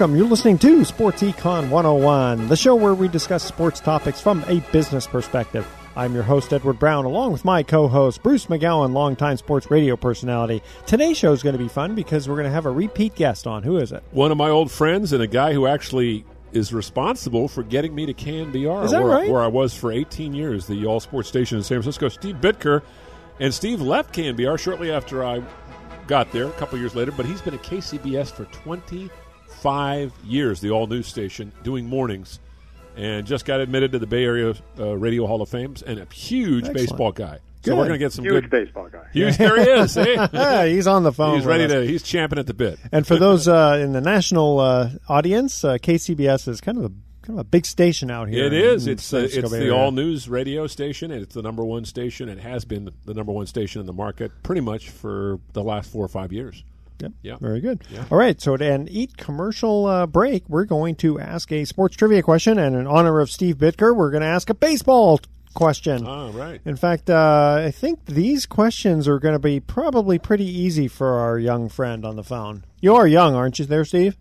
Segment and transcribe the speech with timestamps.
[0.00, 0.16] Welcome.
[0.16, 4.60] You're listening to Sports Econ 101, the show where we discuss sports topics from a
[4.72, 5.66] business perspective.
[5.94, 9.96] I'm your host, Edward Brown, along with my co host, Bruce McGowan, longtime sports radio
[9.96, 10.62] personality.
[10.86, 13.46] Today's show is going to be fun because we're going to have a repeat guest
[13.46, 13.62] on.
[13.62, 14.02] Who is it?
[14.12, 18.06] One of my old friends and a guy who actually is responsible for getting me
[18.06, 19.30] to KNBR, Is that where, right?
[19.30, 22.08] where I was for 18 years, the all sports station in San Francisco.
[22.08, 22.80] Steve Bitker,
[23.38, 25.42] and Steve left KNBR shortly after I
[26.06, 28.46] got there, a couple years later, but he's been at KCBS for
[29.62, 32.38] 25 years, the all news station, doing mornings,
[32.96, 36.06] and just got admitted to the Bay Area uh, Radio Hall of Fame, and a
[36.12, 36.76] huge Excellent.
[36.76, 37.38] baseball guy.
[37.62, 37.72] Good.
[37.72, 39.06] So we're going to get some Huge good baseball guy.
[39.12, 39.94] Huge, there he is.
[39.98, 40.28] eh?
[40.32, 41.34] Yeah, he's on the phone.
[41.36, 41.72] he's with ready us.
[41.72, 41.86] to.
[41.86, 42.78] He's champing at the bit.
[42.90, 46.88] And for those uh, in the national uh, audience, uh, KCBS is kind of a
[47.22, 48.46] kind of a big station out here.
[48.46, 48.86] It is.
[48.86, 49.74] in It's San uh, it's Bay the Area.
[49.74, 52.30] all news radio station, and it's the number one station.
[52.30, 55.92] It has been the number one station in the market pretty much for the last
[55.92, 56.64] four or five years.
[57.00, 57.12] Yep.
[57.22, 57.36] Yeah.
[57.40, 57.82] Very good.
[57.90, 58.04] Yeah.
[58.10, 58.40] All right.
[58.40, 62.58] So, to end eat commercial uh, break, we're going to ask a sports trivia question,
[62.58, 65.20] and in honor of Steve Bitker, we're going to ask a baseball
[65.54, 66.06] question.
[66.06, 66.60] Ah, right.
[66.64, 71.18] In fact, uh, I think these questions are going to be probably pretty easy for
[71.18, 72.64] our young friend on the phone.
[72.80, 74.16] You are young, aren't you, there, Steve?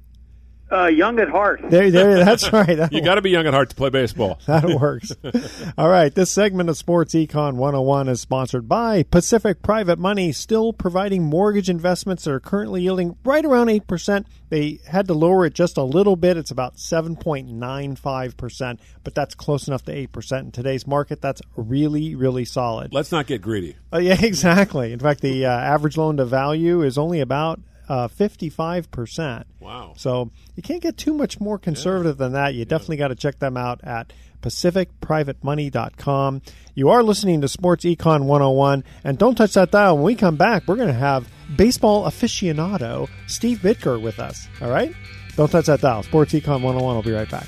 [0.72, 1.62] Uh, young at heart.
[1.63, 2.24] There, there.
[2.24, 2.78] That's right.
[2.78, 4.40] That You got to be young at heart to play baseball.
[4.46, 5.12] That works.
[5.78, 6.13] All right.
[6.13, 11.69] This segment of Sports Econ 101 is sponsored by Pacific Private Money, still providing mortgage
[11.69, 14.25] investments that are currently yielding right around 8%.
[14.50, 16.38] They had to lower it just a little bit.
[16.38, 21.22] It's about 7.95%, but that's close enough to 8% in today's market.
[21.22, 22.94] That's really, really solid.
[22.94, 23.75] Let's not get greedy.
[23.94, 24.91] Uh, yeah, exactly.
[24.91, 29.44] In fact, the uh, average loan to value is only about uh, 55%.
[29.59, 29.94] Wow.
[29.97, 32.53] So you can't get too much more conservative than that.
[32.53, 36.41] You definitely got to check them out at pacificprivatemoney.com.
[36.75, 39.95] You are listening to Sports Econ 101, and don't touch that dial.
[39.95, 44.47] When we come back, we're going to have baseball aficionado Steve Bitker with us.
[44.61, 44.94] All right?
[45.35, 46.03] Don't touch that dial.
[46.03, 46.95] Sports Econ 101.
[46.95, 47.47] I'll be right back.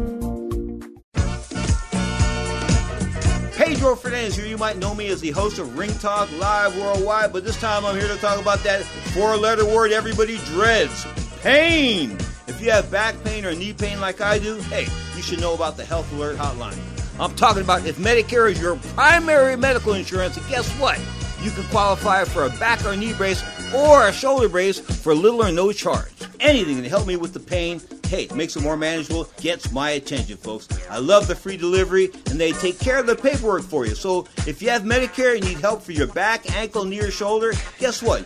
[4.21, 4.45] Pedro here.
[4.45, 7.85] You might know me as the host of Ring Talk Live Worldwide, but this time
[7.85, 11.07] I'm here to talk about that four letter word everybody dreads
[11.41, 12.11] pain.
[12.47, 15.55] If you have back pain or knee pain like I do, hey, you should know
[15.55, 16.77] about the Health Alert Hotline.
[17.19, 20.99] I'm talking about if Medicare is your primary medical insurance, guess what?
[21.41, 25.43] You can qualify for a back or knee brace or a shoulder brace for little
[25.43, 26.11] or no charge.
[26.39, 27.79] Anything to help me with the pain
[28.11, 30.67] hey, makes it more manageable, gets my attention, folks.
[30.89, 33.95] I love the free delivery, and they take care of the paperwork for you.
[33.95, 37.53] So if you have Medicare and need help for your back, ankle, knee, or shoulder,
[37.79, 38.25] guess what?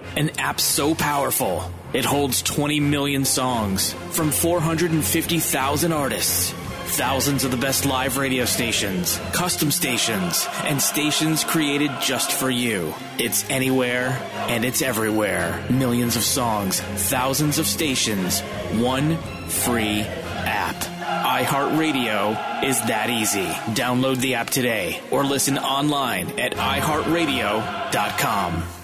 [0.15, 6.51] an app so powerful it holds 20 million songs from 450,000 artists.
[6.51, 12.93] Thousands of the best live radio stations, custom stations, and stations created just for you.
[13.17, 14.17] It's anywhere
[14.49, 15.63] and it's everywhere.
[15.69, 18.39] Millions of songs, thousands of stations,
[18.79, 19.17] one
[19.47, 20.75] free app.
[20.75, 23.47] iHeartRadio is that easy.
[23.73, 28.80] Download the app today or listen online at iHeartRadio.com.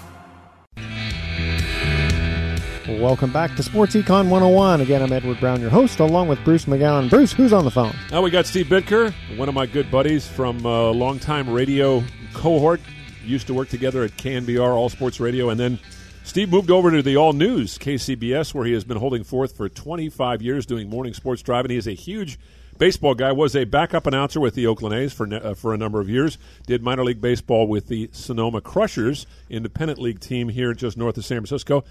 [2.88, 4.80] Welcome back to Sports Econ 101.
[4.80, 7.10] Again, I'm Edward Brown, your host, along with Bruce McGowan.
[7.10, 7.94] Bruce, who's on the phone?
[8.10, 12.02] Now we got Steve Bitker, one of my good buddies from a longtime radio
[12.32, 12.80] cohort.
[13.22, 15.78] Used to work together at KNBR All Sports Radio, and then
[16.24, 19.68] Steve moved over to the All News KCBS, where he has been holding forth for
[19.68, 22.38] 25 years doing morning sports drive, and he is a huge
[22.78, 23.32] baseball guy.
[23.32, 26.38] Was a backup announcer with the Oakland A's for uh, for a number of years.
[26.66, 31.26] Did minor league baseball with the Sonoma Crushers, independent league team here just north of
[31.26, 31.84] San Francisco.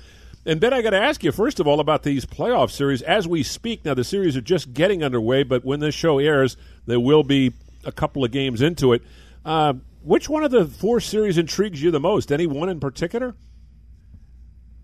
[0.47, 3.27] And Ben, I got to ask you first of all about these playoff series as
[3.27, 3.83] we speak.
[3.83, 6.55] Now the series are just getting underway, but when this show airs,
[6.85, 7.51] there will be
[7.83, 9.03] a couple of games into it.
[9.43, 9.73] Uh,
[10.03, 12.31] which one of the four series intrigues you the most?
[12.31, 13.35] Any one in particular?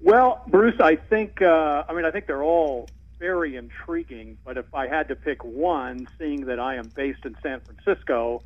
[0.01, 4.37] Well, Bruce, I think uh, I mean I think they're all very intriguing.
[4.43, 8.43] But if I had to pick one, seeing that I am based in San Francisco,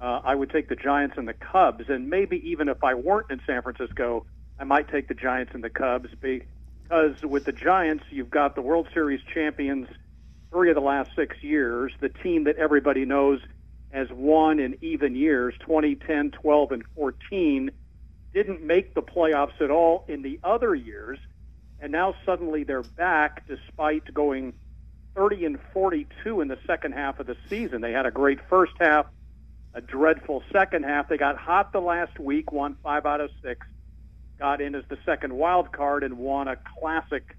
[0.00, 1.84] uh, I would take the Giants and the Cubs.
[1.88, 4.26] And maybe even if I weren't in San Francisco,
[4.58, 8.62] I might take the Giants and the Cubs because with the Giants, you've got the
[8.62, 9.88] World Series champions
[10.50, 13.40] three of the last six years, the team that everybody knows
[13.90, 17.70] has won in even years 2010, 12, and 14
[18.34, 21.18] didn't make the playoffs at all in the other years,
[21.80, 24.52] and now suddenly they're back despite going
[25.14, 27.80] 30 and 42 in the second half of the season.
[27.80, 29.06] They had a great first half,
[29.74, 31.08] a dreadful second half.
[31.08, 33.66] They got hot the last week, won five out of six
[34.38, 37.36] got in as the second wild card and won a classic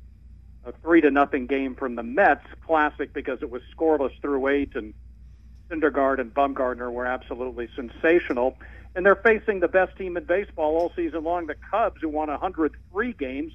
[0.65, 2.45] a three to nothing game from the Mets.
[2.65, 4.93] Classic because it was scoreless through eight, and
[5.69, 8.57] Syndergaard and Bumgarner were absolutely sensational.
[8.95, 12.29] And they're facing the best team in baseball all season long, the Cubs, who won
[12.29, 13.53] 103 games.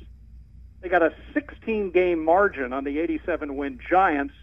[0.80, 4.35] They got a 16 game margin on the 87 win Giants.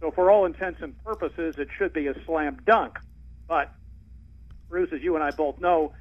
[0.00, 2.98] So, for all intents and purposes, it should be a slam dunk.
[3.48, 3.72] But,
[4.68, 5.92] Bruce, as you and I both know,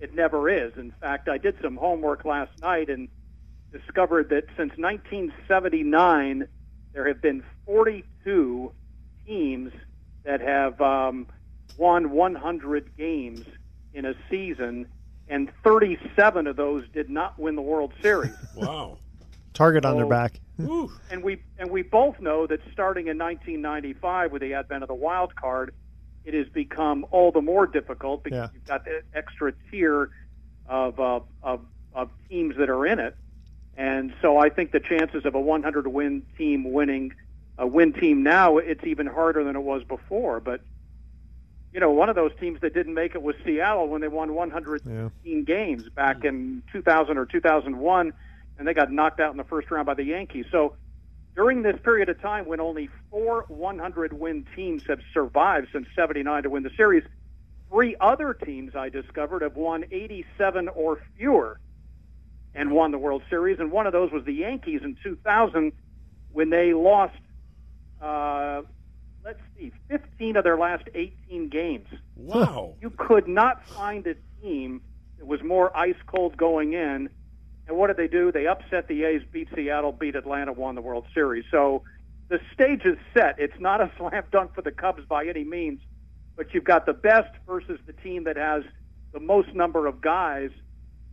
[0.00, 0.72] it never is.
[0.76, 3.08] In fact, I did some homework last night and
[3.72, 6.48] discovered that since 1979,
[6.92, 8.72] there have been 42
[9.26, 9.72] teams
[10.24, 11.26] that have um,
[11.76, 13.44] won 100 games
[13.94, 14.86] in a season,
[15.28, 18.32] and 37 of those did not win the World Series.
[18.56, 18.98] wow.
[19.52, 20.40] Target so, on their back.
[21.10, 24.94] and we and we both know that starting in 1995 with the advent of the
[24.94, 25.74] wild card,
[26.24, 28.48] it has become all the more difficult because yeah.
[28.52, 30.10] you've got the extra tier
[30.66, 31.60] of, uh, of,
[31.94, 33.16] of teams that are in it.
[33.76, 37.12] And so I think the chances of a 100 win team winning
[37.60, 40.40] a win team now, it's even harder than it was before.
[40.40, 40.62] But
[41.72, 44.34] you know, one of those teams that didn't make it was Seattle when they won
[44.34, 45.40] 115 Yeah.
[45.42, 48.12] games back in 2000 or 2001,
[48.58, 50.46] and they got knocked out in the first round by the Yankees.
[50.50, 50.74] So
[51.40, 56.42] during this period of time, when only four 100 win teams have survived since 79
[56.42, 57.02] to win the series,
[57.70, 61.58] three other teams I discovered have won 87 or fewer
[62.54, 65.72] and won the World Series, and one of those was the Yankees in 2000
[66.30, 67.16] when they lost.
[68.02, 68.60] Uh,
[69.24, 71.88] let's see, 15 of their last 18 games.
[72.16, 72.74] Wow.
[72.82, 74.82] You could not find a team
[75.16, 77.08] that was more ice cold going in.
[77.70, 78.32] And what did they do?
[78.32, 81.44] They upset the A's, beat Seattle, beat Atlanta, won the World Series.
[81.52, 81.84] So
[82.26, 83.36] the stage is set.
[83.38, 85.78] It's not a slam dunk for the Cubs by any means,
[86.34, 88.64] but you've got the best versus the team that has
[89.12, 90.50] the most number of guys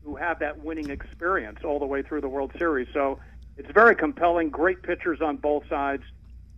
[0.04, 2.88] who have that winning experience all the way through the World Series.
[2.92, 3.20] So
[3.56, 4.50] it's very compelling.
[4.50, 6.02] Great pitchers on both sides.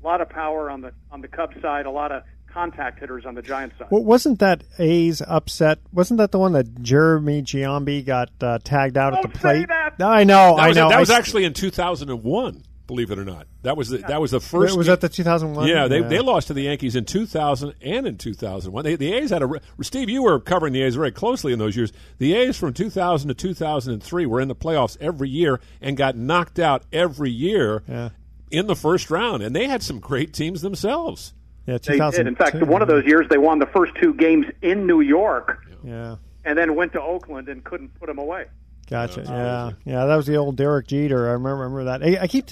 [0.01, 1.85] A lot of power on the on the Cubs side.
[1.85, 3.87] A lot of contact hitters on the Giants side.
[3.91, 5.79] Well, wasn't that A's upset?
[5.93, 9.65] Wasn't that the one that Jeremy Giambi got uh, tagged out at Don't the say
[9.65, 9.67] plate?
[9.69, 9.95] that!
[10.05, 10.89] I know, That I was, know.
[10.89, 12.63] that was I s- actually in 2001.
[12.87, 14.75] Believe it or not, that was the that was the first.
[14.75, 15.67] was that the 2001?
[15.67, 18.83] Yeah, they, they lost to the Yankees in 2000 and in 2001.
[18.83, 19.49] They, the A's had a
[19.83, 20.09] Steve.
[20.09, 21.93] You were covering the A's very closely in those years.
[22.17, 26.57] The A's from 2000 to 2003 were in the playoffs every year and got knocked
[26.57, 28.09] out every year Yeah.
[28.49, 29.43] in the first round.
[29.43, 31.35] And they had some great teams themselves.
[31.69, 32.27] Yeah, They did.
[32.27, 35.59] In fact, one of those years they won the first two games in New York
[35.83, 36.15] Yeah.
[36.45, 38.45] and then went to Oakland and couldn't put them away.
[38.89, 39.21] Gotcha.
[39.23, 41.29] Yeah, yeah, that was the old Derek Jeter.
[41.29, 42.03] I remember, remember that.
[42.03, 42.45] I, I keep.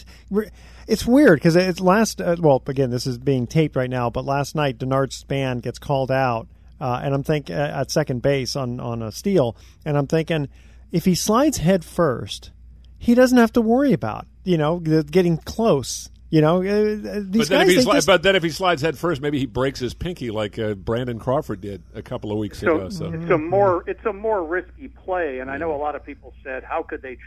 [0.87, 2.21] It's weird because it's last.
[2.21, 5.79] Uh, well, again, this is being taped right now, but last night Denard Span gets
[5.79, 6.47] called out,
[6.79, 10.47] uh, and I'm thinking at second base on on a steal, and I'm thinking
[10.91, 12.51] if he slides head first,
[12.99, 16.09] he doesn't have to worry about you know getting close.
[16.29, 17.69] You know, uh, these But then, guys.
[17.69, 19.93] if he sli- just- but then if he slides head first, maybe he breaks his
[19.93, 22.89] pinky like uh, Brandon Crawford did a couple of weeks So ago.
[22.89, 26.05] So it's a more it's a more risky play, and I know a lot of
[26.05, 27.17] people said, how could they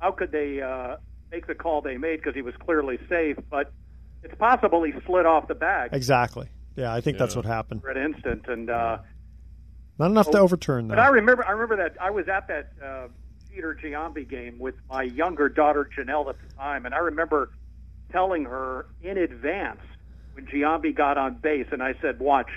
[0.00, 0.96] how could they uh,
[1.30, 3.72] make the call they made because he was clearly safe, but
[4.24, 6.48] it's possible he slid off the bag exactly.
[6.74, 7.80] Yeah, I think that's what happened.
[7.82, 8.68] for an instant, and.
[8.70, 8.98] Uh,
[9.98, 11.12] Not enough to overturn But I that.
[11.12, 13.06] remember, I remember that I was at that uh,
[13.52, 17.50] Peter Giambi game with my younger daughter Janelle at the time, and I remember
[18.10, 19.80] telling her in advance
[20.34, 22.48] when Giambi got on base, and I said, "Watch,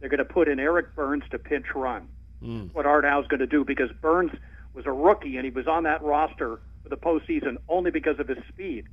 [0.00, 2.08] they're going to put in Eric Byrnes to pinch run.
[2.40, 4.32] That's what Art Howe's going to do because Byrnes
[4.74, 8.28] was a rookie and he was on that roster for the postseason only because of
[8.28, 8.86] his speed,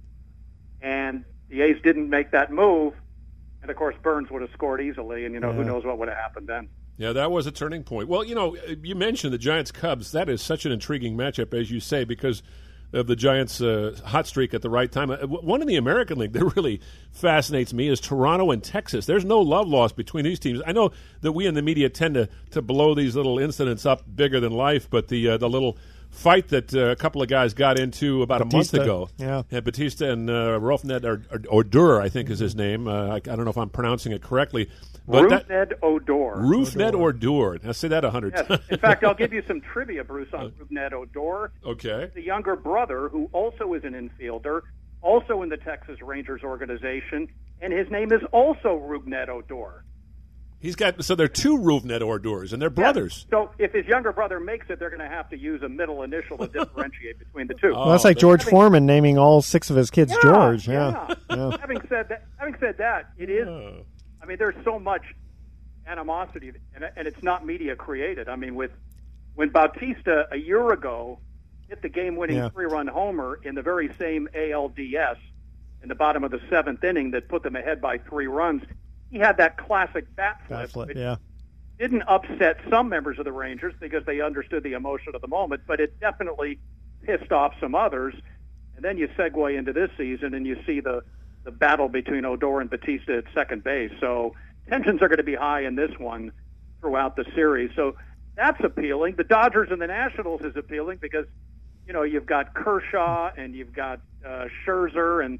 [0.81, 2.93] and the A's didn't make that move."
[3.61, 6.07] And of course, Byrnes would have scored easily, and you know who knows what would
[6.07, 6.69] have happened then.
[6.97, 8.07] Yeah, that was a turning point.
[8.07, 10.11] Well, you know, you mentioned the Giants Cubs.
[10.11, 12.43] That is such an intriguing matchup, as you say, because
[12.93, 15.11] of the Giants' uh, hot streak at the right time.
[15.11, 16.81] Uh, One in the American League that really
[17.11, 19.05] fascinates me is Toronto and Texas.
[19.05, 20.61] There's no love lost between these teams.
[20.65, 24.03] I know that we in the media tend to, to blow these little incidents up
[24.13, 25.77] bigger than life, but the uh, the little
[26.11, 29.59] fight that uh, a couple of guys got into about Bautista, a month ago, yeah.
[29.61, 32.87] Bautista and uh, Rolf Ned or, or Odor, I think is his name.
[32.87, 34.69] Uh, I, I don't know if I'm pronouncing it correctly,
[35.07, 36.35] but that, Rougned Odor.
[36.41, 37.59] Rougned Odor.
[37.63, 38.47] Now say that a hundred Yes.
[38.47, 38.61] times.
[38.69, 41.51] In fact, I'll give you some trivia, Bruce, on Rougned Odor.
[41.65, 42.11] okay.
[42.13, 44.61] The younger brother, who also is an infielder,
[45.01, 47.27] also in the Texas Rangers organization,
[47.61, 49.83] and his name is also Rougned Odor.
[50.61, 53.25] He's got so they're two Rougned Odors, and they're brothers.
[53.31, 56.03] So if his younger brother makes it, they're going to have to use a middle
[56.03, 57.69] initial to differentiate between the two.
[57.75, 60.19] Oh, well, that's like Oh, George having- Foreman naming all six of his kids Yeah,
[60.21, 60.67] George.
[60.67, 61.07] Yeah.
[61.29, 61.35] yeah.
[61.35, 61.57] Yeah.
[61.61, 63.47] having said that, having said that, it is.
[63.47, 63.83] Oh.
[64.21, 65.01] I mean, there's so much
[65.87, 68.29] animosity, and, and it's not media created.
[68.29, 68.71] I mean, with
[69.35, 71.19] when Bautista a year ago
[71.69, 72.49] hit the game-winning Yeah.
[72.49, 75.17] three-run homer in the very same ALDS
[75.81, 78.61] in the bottom of the seventh inning that put them ahead by three runs,
[79.11, 81.15] he had that classic bat flip, Bat flip, yeah.
[81.77, 85.63] didn't upset some members of the Rangers because they understood the emotion of the moment,
[85.67, 86.57] but it definitely
[87.03, 88.15] pissed off some others.
[88.75, 91.03] And then you segue into this season and you see the,
[91.43, 93.91] the battle between Odor and Bautista at second base.
[93.99, 94.33] So
[94.69, 96.31] tensions are going to be high in this one
[96.79, 97.71] throughout the series.
[97.75, 97.95] So
[98.35, 99.15] that's appealing.
[99.17, 101.25] The Dodgers and the Nationals is appealing because,
[101.85, 105.23] you know, you've got Kershaw and you've got uh, Scherzer.
[105.25, 105.39] And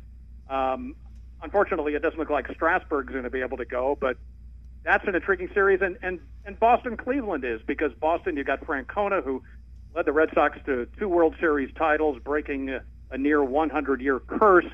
[0.49, 0.95] um,
[1.41, 4.17] unfortunately, it doesn't look like Strasburg's going to be able to go, but
[4.83, 9.23] that's an intriguing series, and and and Boston Cleveland is because Boston you've got Francona
[9.23, 9.43] who
[9.95, 12.81] led the Red Sox to two World Series titles, breaking a,
[13.11, 14.65] a near 100 year curse,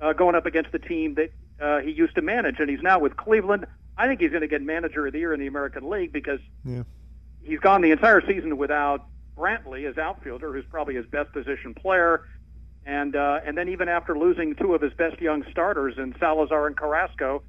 [0.00, 1.30] uh, going up against the team that
[1.64, 3.66] uh, he used to manage, and he's now with Cleveland.
[3.96, 6.40] I think he's going to get Manager of the Year in the American League because
[6.64, 6.82] Yeah.
[7.42, 12.22] he's gone the entire season without Brantley as outfielder, who's probably his best position player.
[12.86, 16.66] And uh, and then even after losing two of his best young starters in Salazar
[16.66, 17.42] and Carrasco,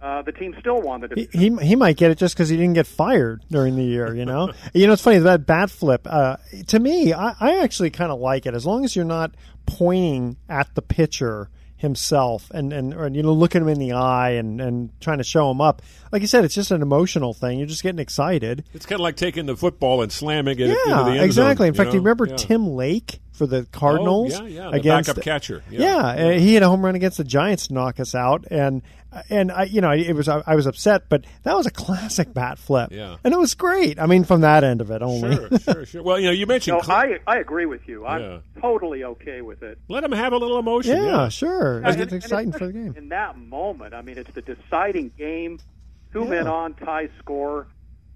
[0.00, 1.58] uh, the team still won the He, division.
[1.58, 4.14] he he might get it just because he didn't get fired during the year.
[4.14, 6.06] You know, you know it's funny that bat flip.
[6.08, 6.36] Uh,
[6.68, 9.34] to me, I, I actually kind of like it as long as you're not
[9.66, 14.30] pointing at the pitcher himself and and or, you know looking him in the eye
[14.30, 15.82] and and trying to show him up.
[16.10, 17.58] Like you said, it's just an emotional thing.
[17.58, 18.64] You're just getting excited.
[18.72, 21.64] It's kind of like taking the football and slamming it into the Yeah, end exactly.
[21.64, 21.94] zone, In fact, know?
[21.94, 22.36] you remember Yeah.
[22.36, 24.34] Tim Lake for the Cardinals?
[24.38, 25.62] Oh, yeah, yeah, the against backup catcher.
[25.70, 26.14] Yeah.
[26.16, 28.82] Yeah, he had a home run against the Giants to knock us out, and
[29.30, 32.34] and I, you know, it was I, I was upset, but that was a classic
[32.34, 32.90] bat flip.
[32.92, 33.16] Yeah.
[33.24, 33.98] and it was great.
[33.98, 35.34] I mean, from that end of it only.
[35.36, 36.02] Sure, sure, sure.
[36.02, 38.04] Well, you know, you mentioned No, Cle- I I agree with you.
[38.06, 38.38] I'm Yeah.
[38.60, 39.78] totally okay with it.
[39.88, 40.96] let him have a little emotion.
[40.98, 41.78] yeah, Yeah, sure.
[41.78, 42.94] And- It's and exciting for the game.
[42.96, 45.60] In that moment, I mean, it's the deciding game.
[46.12, 46.30] Two Yeah.
[46.30, 47.68] men on, tie score.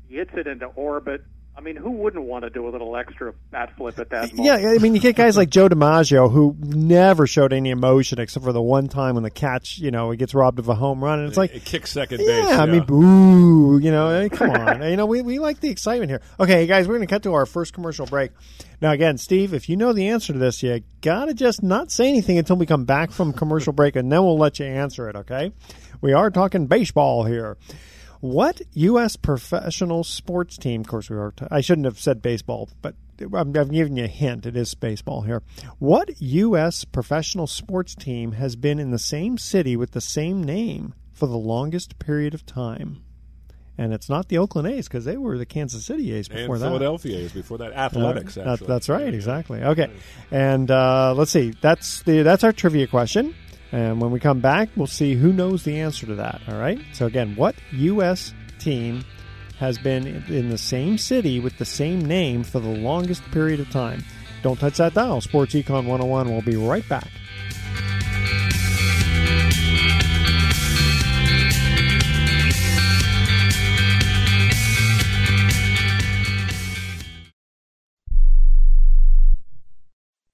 [0.09, 1.23] He hits it into orbit.
[1.57, 4.63] I mean, who wouldn't want to do a little extra bat flip at that moment?
[4.63, 8.45] Yeah, I mean, you get guys like Joe DiMaggio who never showed any emotion except
[8.45, 11.03] for the one time when the catch, you know, he gets robbed of a home
[11.05, 12.49] run, and it's like, it kicks second base.
[12.49, 13.79] Yeah, I mean, boo.
[13.79, 14.83] You know, eh, come on.
[14.89, 16.23] you know, we, we like the excitement here.
[16.39, 18.31] Okay, guys, we're going to cut to our first commercial break.
[18.81, 21.91] Now, again, Steve, if you know the answer to this, you got to just not
[21.91, 25.11] say anything until we come back from commercial break, and then we'll let you answer
[25.11, 25.53] it, okay?
[26.01, 27.59] We are talking baseball here.
[28.21, 29.17] What U.S.
[29.17, 33.57] professional sports team, of course, we are, t- I shouldn't have said baseball, but I'm,
[33.57, 34.45] I'm giving you a hint.
[34.47, 35.43] It is baseball here.
[35.79, 36.85] What U.S.
[36.85, 41.37] professional sports team has been in the same city with the same name for the
[41.39, 43.03] longest period of time?
[43.79, 46.59] And it's not the Oakland A's because they were the Kansas City A's and before
[46.59, 46.67] that.
[46.67, 47.73] Philadelphia is before that.
[47.73, 48.57] Athletics, Uh, actually.
[48.57, 49.63] that- that's right, exactly.
[49.63, 49.89] Okay,
[50.31, 51.55] and uh, let's see.
[51.63, 53.35] That's the that's our trivia question.
[53.73, 56.41] And when we come back, we'll see who knows the answer to that.
[56.49, 56.81] All right.
[56.93, 58.35] So again, what U.S.
[58.59, 59.05] team
[59.59, 63.71] has been in- the same city with the same name for the longest period of
[63.71, 64.05] time?
[64.43, 65.21] Don't touch that dial.
[65.21, 66.31] Sports Econ 101.
[66.31, 67.09] We'll be right back.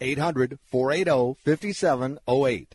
[0.00, 2.74] 800 480 5708.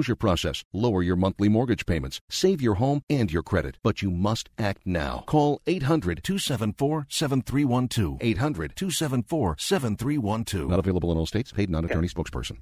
[0.00, 3.76] foreclosure process, lower your monthly mortgage payments, save your home and your credit.
[3.82, 5.24] But you must act now.
[5.26, 8.18] Call 800 274 7312.
[8.20, 10.70] 800 274 7312.
[10.70, 11.52] Not available in all states.
[11.52, 12.56] Paid non attorney spokesperson.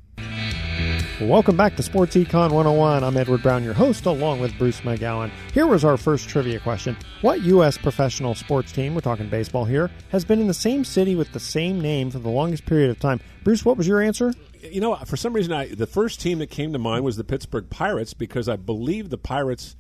[1.20, 3.03] Welcome back to Sports Econ 101.
[3.03, 5.33] I'm Edward Brown, your host, along with Bruce McGowan.
[5.53, 6.96] Here was our first trivia question.
[7.22, 7.77] What U.S.
[7.77, 11.40] professional sports team, we're talking baseball here, has been in the same city with the
[11.40, 13.20] same name for the longest period of time?
[13.42, 14.33] Bruce, what was your answer?
[14.72, 17.24] You know, for some reason, I, the first team that came to mind was the
[17.24, 19.76] Pittsburgh Pirates because I believe the Pirates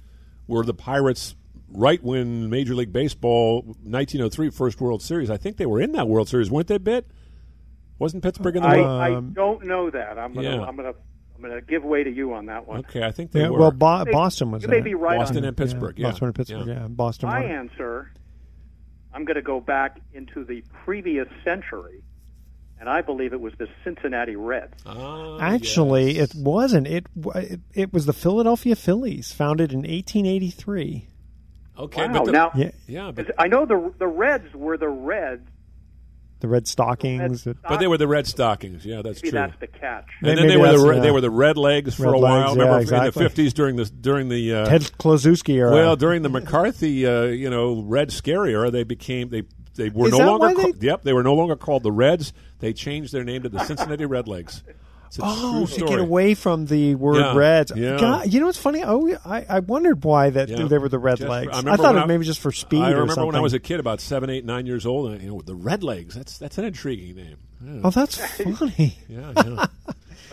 [0.46, 1.34] were the Pirates
[1.70, 5.30] right when Major League Baseball 1903 first World Series.
[5.30, 6.78] I think they were in that World Series, weren't they?
[6.78, 7.06] Bit
[7.98, 9.00] wasn't Pittsburgh in the I, World?
[9.02, 10.18] I um, don't know that.
[10.18, 10.62] I'm gonna Yeah.
[10.64, 10.94] I'm gonna
[11.36, 12.78] I'm gonna give way to you on that one.
[12.80, 13.58] Okay, I think they Yeah, were.
[13.58, 14.96] well, Bo- You Boston was you may be it.
[14.96, 15.98] right Boston on and Pittsburgh.
[15.98, 16.66] Yeah, Yeah, Boston and Pittsburgh.
[16.68, 16.80] Yeah.
[16.82, 17.28] Yeah, Boston.
[17.28, 17.50] My won.
[17.50, 18.12] answer,
[19.12, 22.02] I'm going to go back into the previous century,
[22.80, 24.74] and I believe it was the Cincinnati Reds.
[24.86, 26.34] Ah, Actually, yes.
[26.34, 26.86] it wasn't.
[26.86, 31.08] It, it it was the Philadelphia Phillies, founded in 1883.
[31.78, 32.12] okay, wow.
[32.12, 35.48] but the, now, Yeah, yeah, but I know the the Reds were the Reds.
[36.40, 37.46] the Red Stockings.
[37.46, 38.84] Red but they were the Red Stockings.
[38.86, 39.40] Yeah, that's Maybe true.
[39.40, 40.06] that's the catch.
[40.22, 41.02] May- and then they were the that's, re- yeah.
[41.02, 42.54] they were the Red Legs for Red a while.
[42.54, 42.98] Legs, yeah, exactly.
[43.08, 45.72] in the fifties during the during the uh, Ted Kluszewski era.
[45.72, 49.42] well during the McCarthy uh, you know Red Scare era they became they
[49.74, 52.32] they were Is no longer why ca- yep they were no longer called the Reds.
[52.60, 54.62] They changed their name to the Cincinnati Redlegs.
[55.06, 57.72] It's a Oh, true to get away from the word Yeah, Reds.
[57.74, 57.96] yeah.
[57.98, 58.82] God, you know what's funny?
[58.84, 60.64] Oh, I, I wondered why that Yeah.
[60.64, 61.42] they were the Red Just for- I
[61.72, 63.80] I, thought it I- maybe just for speed I remember when I was a kid,
[63.80, 66.14] about seven, eight, nine years old, and you know the Red Legs.
[66.14, 67.80] That's that's an intriguing name.
[67.84, 68.98] Oh, that's funny.
[69.08, 69.66] Yeah, yeah.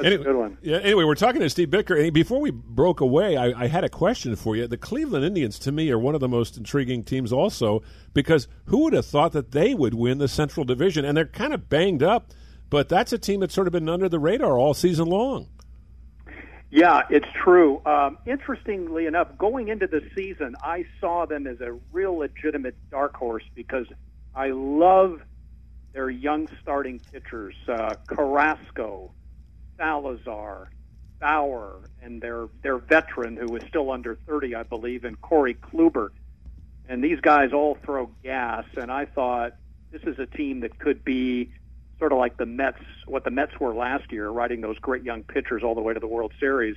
[0.03, 0.58] Anyway, good one.
[0.62, 0.77] Yeah.
[0.77, 3.89] Anyway, we're talking to Steve Bitker, and before we broke away, I, I had a
[3.89, 4.67] question for you.
[4.67, 7.81] The Cleveland Indians, to me, are one of the most intriguing teams, also
[8.13, 11.05] because who would have thought that they would win the Central Division?
[11.05, 12.31] And they're kind of banged up,
[12.69, 15.47] but that's a team that's sort of been under the radar all season long.
[16.71, 17.81] Yeah, it's true.
[17.86, 23.15] Um, interestingly enough, going into the season, I saw them as a real legitimate dark
[23.15, 23.86] horse because
[24.36, 25.21] I love
[25.93, 29.12] their young starting pitchers, uh, Carrasco,
[29.77, 30.69] Salazar,
[31.19, 36.09] Bauer, and their their veteran who is still under 30, I believe, and Corey Kluber.
[36.88, 39.53] And these guys all throw gas, and I thought
[39.91, 41.51] this is a team that could be
[41.99, 45.23] sort of like the Mets, what the Mets were last year, riding those great young
[45.23, 46.75] pitchers all the way to the World Series.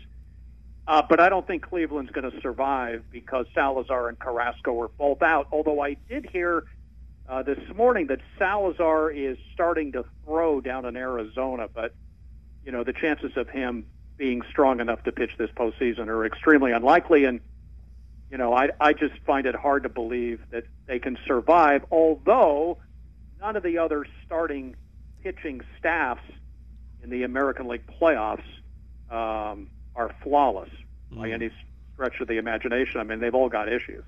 [0.87, 5.21] Uh, but I don't think Cleveland's going to survive because Salazar and Carrasco are both
[5.21, 5.49] out.
[5.53, 6.65] Although I did hear
[7.29, 11.95] uh, this morning that Salazar is starting to throw down in Arizona, but
[12.69, 13.87] you know the chances of him
[14.19, 17.25] being strong enough to pitch this postseason are extremely unlikely.
[17.25, 17.41] And
[18.31, 21.87] you know, I I just find it hard to believe that they can survive.
[21.91, 22.77] Although
[23.41, 24.77] none of the other starting
[25.23, 26.21] pitching staffs
[27.03, 28.45] in the American League playoffs
[29.11, 30.69] um, are flawless
[31.11, 31.51] by any
[31.95, 33.01] stretch of the imagination.
[33.01, 34.05] I mean, they've all got issues.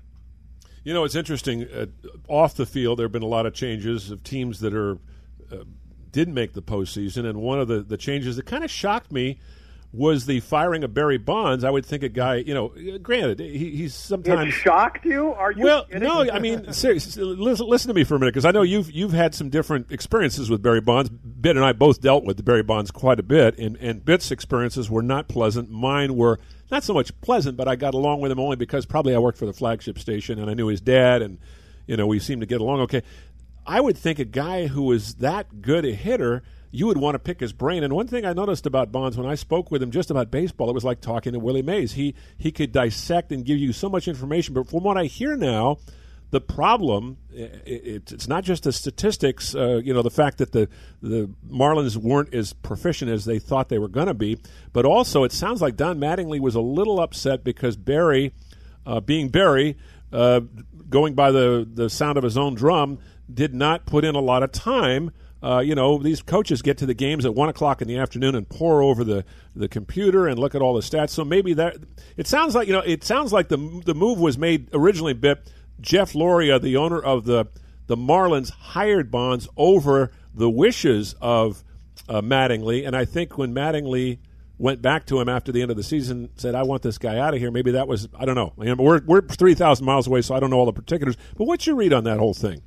[0.83, 1.63] You know, it's interesting.
[1.63, 1.87] Uh,
[2.27, 4.99] off the field, there have been a lot of changes of teams that are
[5.51, 5.63] uh,
[6.11, 9.39] didn't make the postseason, and one of the, the changes that kind of shocked me
[9.93, 11.63] was the firing of Barry Bonds.
[11.63, 15.33] I would think a guy, you know, granted, he, he's sometimes It shocked you?
[15.33, 15.63] Are you?
[15.63, 16.03] well, kidding?
[16.03, 18.89] no, I mean, seriously, listen, listen to me for a minute because I know you've
[18.89, 21.09] you've had some different experiences with Barry Bonds.
[21.09, 24.89] Bit and I both dealt with Barry Bonds quite a bit, and and Bit's experiences
[24.89, 25.69] were not pleasant.
[25.69, 26.39] Mine were
[26.71, 29.37] not so much pleasant, but I got along with him only because probably I worked
[29.37, 31.37] for the flagship station and I knew his dad, and
[31.85, 33.03] you know we seemed to get along okay.
[33.65, 37.19] I would think a guy who is that good a hitter you would want to
[37.19, 37.83] pick his brain.
[37.83, 40.69] And one thing I noticed about Bonds when I spoke with him just about baseball,
[40.69, 41.93] it was like talking to Willie Mays.
[41.93, 44.53] He he could dissect and give you so much information.
[44.53, 45.79] But from what I hear now,
[46.31, 49.53] the problem it, it, it's not just the statistics.
[49.53, 50.69] Uh, you know, the fact that the
[51.01, 54.39] the Marlins weren't as proficient as they thought they were going to be,
[54.71, 58.33] but also it sounds like Don Mattingly was a little upset because Barry,
[58.85, 59.77] uh, being Barry,
[60.13, 60.39] uh,
[60.89, 62.97] going by the the sound of his own drum,
[63.33, 65.11] did not put in a lot of time
[65.43, 68.35] uh, you know, these coaches get to the games at one o'clock in the afternoon
[68.35, 71.09] and pour over the, the computer and look at all the stats.
[71.09, 71.77] So maybe that
[72.15, 75.13] it sounds like you know it sounds like the the move was made originally.
[75.13, 77.47] Bit Jeff Loria, the owner of the
[77.87, 81.63] the Marlins, hired Bonds over the wishes of
[82.07, 84.19] uh, Mattingly, and I think when Mattingly
[84.59, 87.17] went back to him after the end of the season, said, "I want this guy
[87.17, 88.53] out of here." Maybe that was I don't know.
[88.57, 91.17] We're we're three thousand miles away, so I don't know all the particulars.
[91.35, 92.61] But what's your read on that whole thing?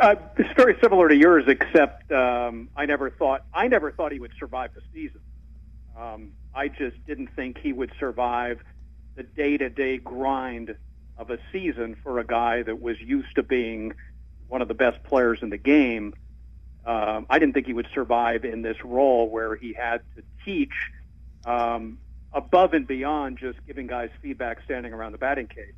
[0.00, 4.18] Uh, it's very similar to yours, except um, I never thought I never thought he
[4.18, 5.20] would survive the season.
[5.94, 8.62] Um, I just didn't think he would survive
[9.14, 10.74] the day-to-day grind
[11.18, 13.92] of a season for a guy that was used to being
[14.48, 16.14] one of the best players in the game.
[16.86, 20.72] Um, I didn't think he would survive in this role where he had to teach
[21.44, 21.98] um,
[22.32, 25.76] above and beyond just giving guys feedback standing around the batting cage.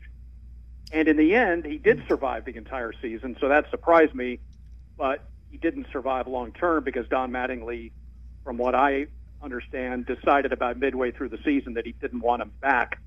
[0.93, 4.41] And in the end, he did survive the entire season, so that surprised me.
[4.99, 7.93] But he didn't survive long term because Don Mattingly,
[8.45, 9.07] from what I
[9.43, 13.01] understand, decided about midway through the season that he didn't want him back.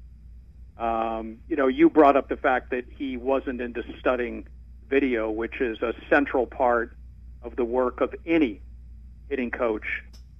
[0.77, 4.47] Um, you know, you brought up the fact that he wasn't into studying
[4.89, 6.97] video, which is a central part
[7.41, 8.61] of the work of any
[9.29, 9.85] hitting coach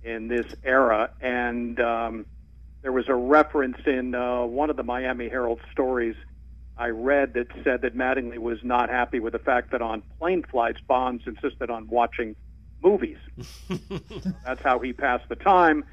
[0.03, 1.11] in this era.
[1.21, 2.25] And um,
[2.81, 6.15] there was a reference in uh, one of the Miami Herald stories
[6.77, 10.43] I read that said that Mattingly was not happy with the fact that on plane
[10.43, 12.35] flights, Bonds insisted on watching
[12.83, 13.17] movies.
[14.45, 15.85] That's how he passed the time.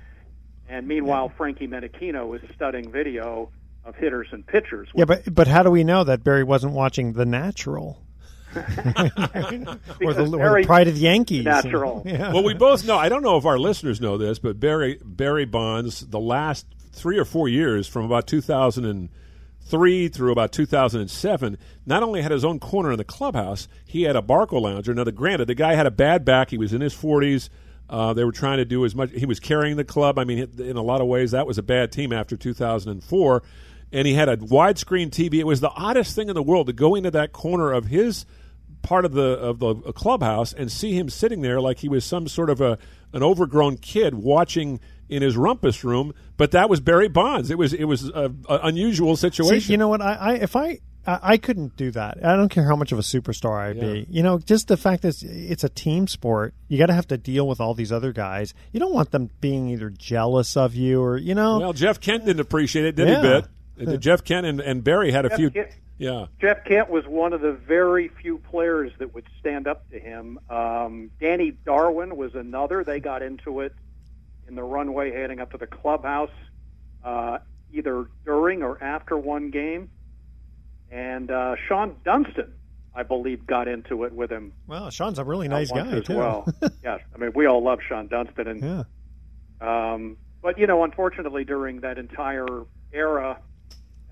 [0.68, 3.51] And meanwhile, Frankie Menechino was studying video
[3.85, 4.88] of hitters and pitchers.
[4.95, 7.99] Yeah, but but how do we know that Barry wasn't watching The Natural?
[8.57, 11.45] or, the, or the Pride of the Yankees.
[11.45, 12.03] Natural.
[12.07, 12.33] Yeah.
[12.33, 12.99] Well, we both know.
[12.99, 17.18] I don't know if our listeners know this, but Barry Barry Bonds, the last three
[17.18, 18.27] or four years, from about
[19.72, 24.16] 2003 through about 2007, not only had his own corner in the clubhouse, he had
[24.16, 24.94] a Barcalounger.
[24.94, 26.51] Now, granted, the guy had a bad back.
[26.51, 27.48] He was in his 40s.
[27.88, 29.11] Uh, they were trying to do as much.
[29.12, 30.18] He was carrying the club.
[30.18, 33.42] I mean, in a lot of ways, that was a bad team after 2004.
[33.92, 35.35] And he had a widescreen TV.
[35.35, 38.25] It was the oddest thing in the world to go into that corner of his
[38.81, 42.27] part of the of the clubhouse and see him sitting there like he was some
[42.27, 42.79] sort of a
[43.12, 44.81] an overgrown kid watching
[45.12, 46.14] in his rumpus room.
[46.37, 47.51] But that was Barry Bonds.
[47.51, 49.61] It was it was an unusual situation.
[49.61, 50.01] See, you know what?
[50.03, 52.25] I, I if I I I couldn't do that.
[52.25, 53.83] I don't care how much of a superstar I'd Yeah.
[53.92, 54.07] be.
[54.11, 57.09] You know, just the fact that it's, it's a team sport, you got to have
[57.09, 58.55] to deal with all these other guys.
[58.72, 61.59] You don't want them being either jealous of you or you know.
[61.61, 63.22] Well, Jeff Kent didn't appreciate it, did Yeah.
[63.22, 63.29] he?
[63.29, 63.88] Bit.
[63.88, 65.51] Uh, Jeff Kent and, and Barry had a Jeff few.
[65.51, 66.27] Kent- Yeah.
[66.40, 70.38] Jeff Kent was one of the very few players that would stand up to him.
[70.51, 72.85] Um, Danny Darwin was another.
[72.85, 73.72] They got into it
[74.49, 76.31] in the runway heading up to the clubhouse,
[77.05, 77.39] uh,
[77.73, 79.91] either during or after one game.
[80.91, 82.53] And uh, Shawon Dunston,
[82.95, 84.53] I believe, got into it with him.
[84.67, 86.17] Well, Sean's a really nice guy as too.
[86.17, 86.47] well.
[86.85, 89.93] yes, I mean we all love Shawon Dunston, and yeah.
[89.93, 92.47] um, but you know, unfortunately, during that entire
[92.93, 93.39] era,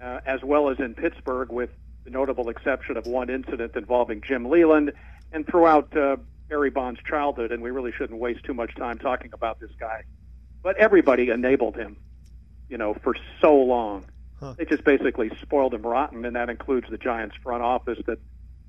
[0.00, 1.70] uh, as well as in Pittsburgh, with
[2.04, 4.92] the notable exception of one incident involving Jim Leyland,
[5.32, 6.16] and throughout uh,
[6.48, 10.04] Barry Bonds' childhood, and we really shouldn't waste too much time talking about this guy.
[10.62, 11.96] But everybody enabled him,
[12.68, 14.04] you know, for so long.
[14.38, 14.54] Huh.
[14.56, 18.18] They just basically spoiled him rotten, and that includes the Giants' front office that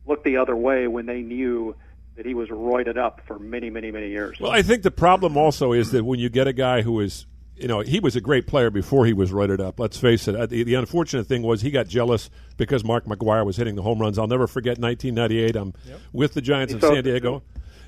[0.06, 1.76] looked the other way when they knew
[2.16, 4.38] that he was roided up for many, many, many years.
[4.40, 7.26] Well, I think the problem also is that when you get a guy who is,
[7.56, 9.80] you know, he was a great player before he was roided up.
[9.80, 10.36] Let's face it.
[10.36, 13.82] Uh, The, the unfortunate thing was he got jealous because Mark McGwire was hitting the
[13.82, 14.18] home runs.
[14.20, 15.56] I'll never forget 1998.
[15.56, 15.74] I'm
[16.12, 17.44] with the Giants He in San Diego.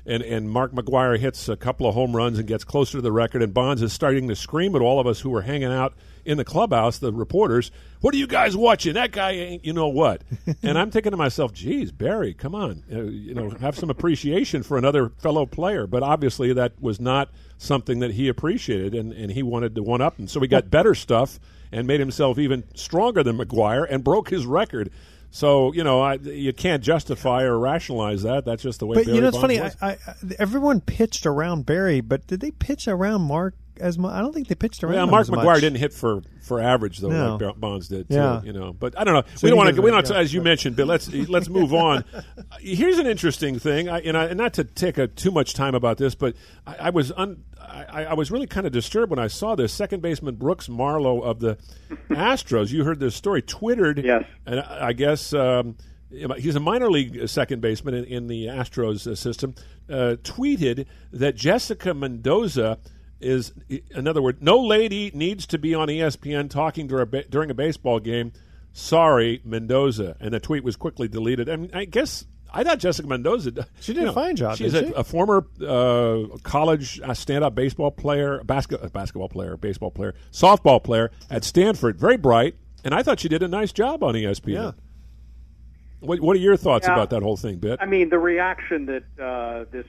[0.06, 3.12] And, and Mark McGwire hits a couple of home runs and gets closer to the
[3.12, 3.42] record.
[3.42, 6.36] And Bonds is starting to scream at all of us who were hanging out in
[6.36, 8.94] the clubhouse, the reporters, "What are you guys watching?
[8.94, 10.22] That guy ain't, you know what?"
[10.62, 14.62] and I'm thinking to myself, "Geez, Barry, come on, uh, you know, have some appreciation
[14.62, 19.32] for another fellow player." But obviously, that was not something that he appreciated, and, and
[19.32, 21.38] he wanted to one up, and so he got better stuff
[21.72, 24.90] and made himself even stronger than McGwire and broke his record.
[25.34, 28.44] So you know, I, you can't justify or rationalize that.
[28.44, 28.94] That's just the way.
[28.94, 29.74] But Barry you know, it's Bonds funny.
[29.82, 29.98] I, I,
[30.38, 34.12] everyone pitched around Barry, but did they pitch around Mark as much?
[34.12, 34.94] I don't think they pitched around.
[34.94, 35.60] Yeah, Mark as McGwire much.
[35.60, 37.36] didn't hit for, for average though, No.
[37.36, 38.08] like Bonds did.
[38.08, 38.42] Too, Yeah.
[38.42, 38.72] you know.
[38.72, 39.22] But I don't know.
[39.34, 39.72] So we don't want to.
[39.72, 40.08] doesn't- We don't.
[40.10, 40.16] yeah.
[40.16, 42.04] As you mentioned, but let's let's move on.
[42.60, 45.74] Here's an interesting thing, I, and, I, and not to take a, too much time
[45.74, 46.34] about this, but
[46.66, 49.72] I, I was un, I, I was really kind of disturbed when I saw this.
[49.72, 51.56] Second baseman Brooks Marlow of the
[52.10, 52.70] Astros.
[52.72, 53.42] You heard this story.
[53.42, 54.04] Twittered.
[54.04, 54.24] Yes.
[54.46, 55.32] And I I guess.
[55.34, 55.76] Um,
[56.38, 59.52] He's a minor league second baseman in, in the Astros uh, system.
[59.90, 62.78] Uh, tweeted that Jessica Mendoza
[63.24, 63.52] is,
[63.90, 67.50] in other words, no lady needs to be on ESPN talking during a, ba- during
[67.50, 68.32] a baseball game.
[68.72, 70.16] Sorry, Mendoza.
[70.20, 71.48] And the tweet was quickly deleted.
[71.48, 73.66] And I guess I thought Jessica Mendoza.
[73.80, 75.00] She did a fine job, She's didn't a, she?
[75.00, 80.82] a former uh, college uh, stand-up baseball player, basket, uh, basketball player, baseball player, softball
[80.82, 81.98] player at Stanford.
[81.98, 84.48] Very bright, and I thought she did a nice job on ESPN.
[84.52, 84.70] Yeah.
[86.00, 86.92] What, what are your thoughts Yeah.
[86.94, 87.78] about that whole thing, Bit?
[87.80, 89.86] I mean, the reaction that uh, this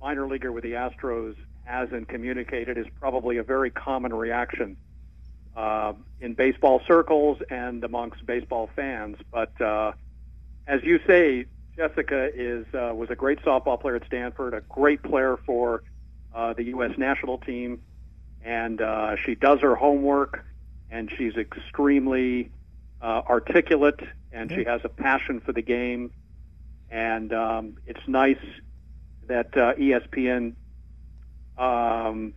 [0.00, 1.34] minor leaguer with the Astros
[1.66, 4.76] has and communicated is probably a very common reaction
[5.56, 9.16] uh, in baseball circles and amongst baseball fans.
[9.30, 9.92] But uh,
[10.66, 15.02] as you say, Jessica is uh, was a great softball player at Stanford, a great
[15.02, 15.82] player for
[16.34, 16.92] uh, the U.S.
[16.96, 17.82] national team,
[18.42, 20.44] and uh, she does her homework,
[20.90, 22.50] and she's extremely
[23.02, 24.00] uh, articulate,
[24.32, 26.12] and she has a passion for the game.
[26.90, 28.38] And um, it's nice
[29.26, 30.54] that uh, ESPN
[31.58, 32.34] um,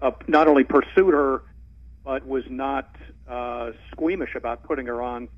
[0.00, 1.42] uh, not only pursued her,
[2.04, 2.94] but was not
[3.28, 5.28] uh, squeamish about putting her on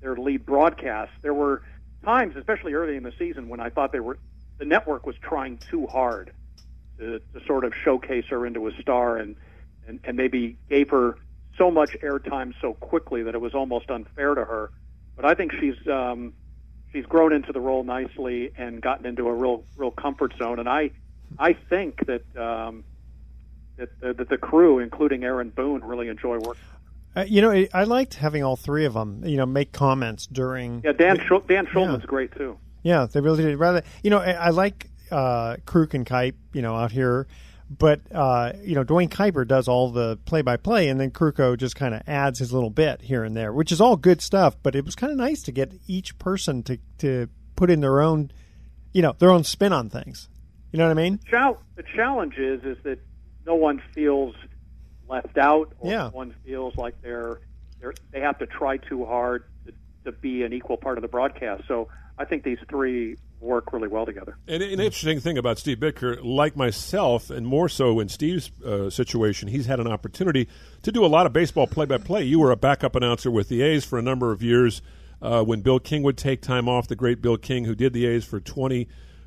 [0.00, 1.12] their lead broadcast.
[1.22, 1.62] There were
[2.04, 4.18] times, especially early in the season, when I thought they were
[4.58, 6.32] the network was trying too hard
[6.98, 9.36] to, to sort of showcase her into a star and,
[9.88, 11.16] and and maybe gave her
[11.58, 14.70] so much airtime so quickly that it was almost unfair to her.
[15.16, 16.34] But I think she's um,
[16.92, 20.58] she's grown into the role nicely and gotten into a real real comfort zone.
[20.58, 20.90] And I
[21.38, 22.84] I think that um,
[23.76, 26.62] that, that the crew, including Aaron Boone, really enjoy working.
[27.14, 29.22] Uh, you know, I liked having all three of them.
[29.24, 30.82] You know, make comments during.
[30.84, 32.06] Yeah, Dan Schul- Dan Shulman's yeah.
[32.06, 32.58] great too.
[32.82, 33.56] Yeah, they really did.
[33.58, 36.34] Rather, you know, I, I like uh, Kruk and Kuip.
[36.52, 37.26] You know, out here,
[37.70, 41.94] but uh, you know, Duane Kuiper does all the play-by-play, and then Krukow just kind
[41.94, 44.56] of adds his little bit here and there, which is all good stuff.
[44.62, 48.00] But it was kind of nice to get each person to to put in their
[48.00, 48.30] own,
[48.92, 50.30] you know, their own spin on things.
[50.72, 51.20] You know what I mean?
[51.76, 52.98] The challenge is is that
[53.46, 54.34] no one feels
[55.08, 56.08] left out, or yeah.
[56.08, 57.40] one feels like they're,
[57.80, 59.72] they're they have to try too hard to,
[60.04, 61.64] to be an equal part of the broadcast.
[61.68, 64.38] So I think these three work really well together.
[64.46, 68.88] And an interesting thing about Steve Bitker, like myself, and more so in Steve's uh,
[68.88, 70.48] situation, he's had an opportunity
[70.82, 72.22] to do a lot of baseball play-by-play.
[72.22, 74.80] You were a backup announcer with the A's for a number of years.
[75.20, 78.06] Uh, when Bill King would take time off, the great Bill King, who did the
[78.06, 78.38] A's for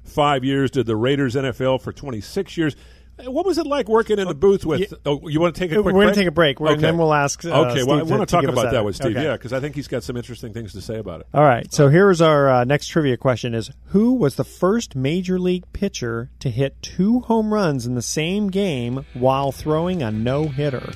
[0.05, 2.75] 25 years, did the Raiders NFL for 26 years.
[3.23, 4.81] What was it like working in the booth with?
[4.81, 4.97] Yeah.
[5.05, 5.83] Oh, you want to take a quick?
[5.85, 5.95] Break?
[5.95, 6.73] We're going to take a break, okay.
[6.73, 7.45] and then we'll ask.
[7.45, 9.15] Uh, okay, well, I want to, talk about that with Steve.
[9.15, 9.23] Okay.
[9.23, 11.27] Yeah, because I think he's got some interesting things to say about it.
[11.33, 15.39] All right, so here's our uh, next trivia question: Is who was the first major
[15.39, 20.49] league pitcher to hit two home runs in the same game while throwing a no
[20.49, 20.91] hitter?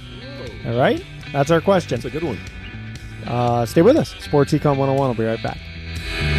[0.66, 2.02] All right, that's our question.
[2.02, 2.40] That's a good one.
[3.26, 4.14] Uh, stay with us.
[4.20, 5.08] Sports Econ 101.
[5.08, 6.39] I'll be right back.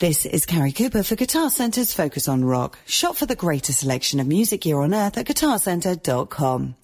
[0.00, 2.78] This is Carrie Cooper for Guitar Center's Focus on Rock.
[2.86, 6.76] Shop for the greatest selection of music gear on earth at guitarcenter.com.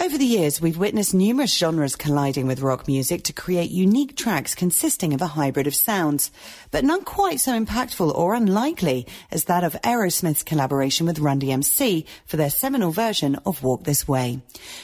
[0.00, 4.54] Over the years, we've witnessed numerous genres colliding with rock music to create unique tracks
[4.54, 6.30] consisting of a hybrid of sounds,
[6.70, 12.06] but none quite so impactful or unlikely as that of Aerosmith's collaboration with Run DMC
[12.24, 14.40] for their seminal version of Walk This Way.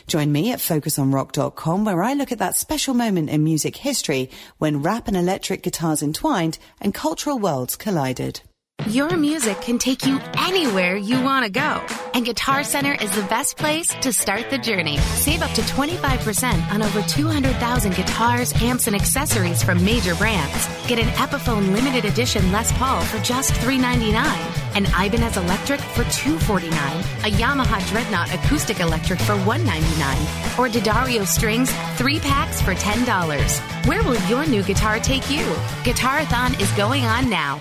[0.06, 4.82] Join me at focusonrock.com where I look at that special moment in music history when
[4.82, 8.42] rap and electric guitars entwined and cultural worlds collided.
[8.84, 11.82] Your music can take you anywhere you want to go.
[12.12, 14.98] And Guitar Center is the best place to start the journey.
[14.98, 20.68] Save up to 25% on over 200,000 guitars, amps, and accessories from major brands.
[20.86, 24.14] Get an Epiphone limited edition Les Paul for just $399,
[24.76, 26.70] an Ibanez Electric for 249,
[27.24, 33.86] a Yamaha Dreadnought Acoustic Electric for 199, or D'Addario Strings 3 packs for $10.
[33.88, 35.44] Where will your new guitar take you?
[35.82, 37.60] Guitarathon is going on now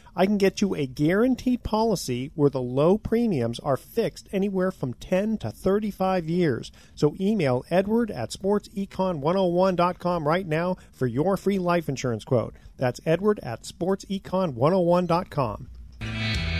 [0.15, 4.93] I can get you a guaranteed policy where the low premiums are fixed anywhere from
[4.95, 6.71] 10 to 35 years.
[6.95, 12.55] So email edward at sportsecon101.com right now for your free life insurance quote.
[12.77, 15.67] That's edward at sportsecon101.com.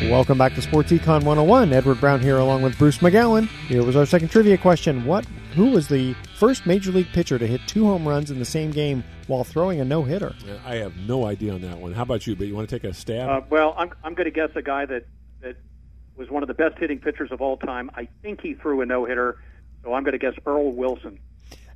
[0.09, 1.73] Welcome back to Sports Econ 101.
[1.73, 3.45] Edward Brown here along with Bruce McGowan.
[3.67, 5.05] Here was our second trivia question.
[5.05, 8.45] What who was the first major league pitcher to hit two home runs in the
[8.45, 10.33] same game while throwing a no-hitter?
[10.65, 11.93] I have no idea on that one.
[11.93, 12.35] How about you?
[12.35, 13.29] But you want to take a stab?
[13.29, 15.05] Uh, well, I'm I'm going to guess a guy that
[15.41, 15.57] that
[16.15, 17.89] was one of the best hitting pitchers of all time.
[17.95, 19.37] I think he threw a no hitter,
[19.83, 21.19] so I'm going to guess Earl Wilson.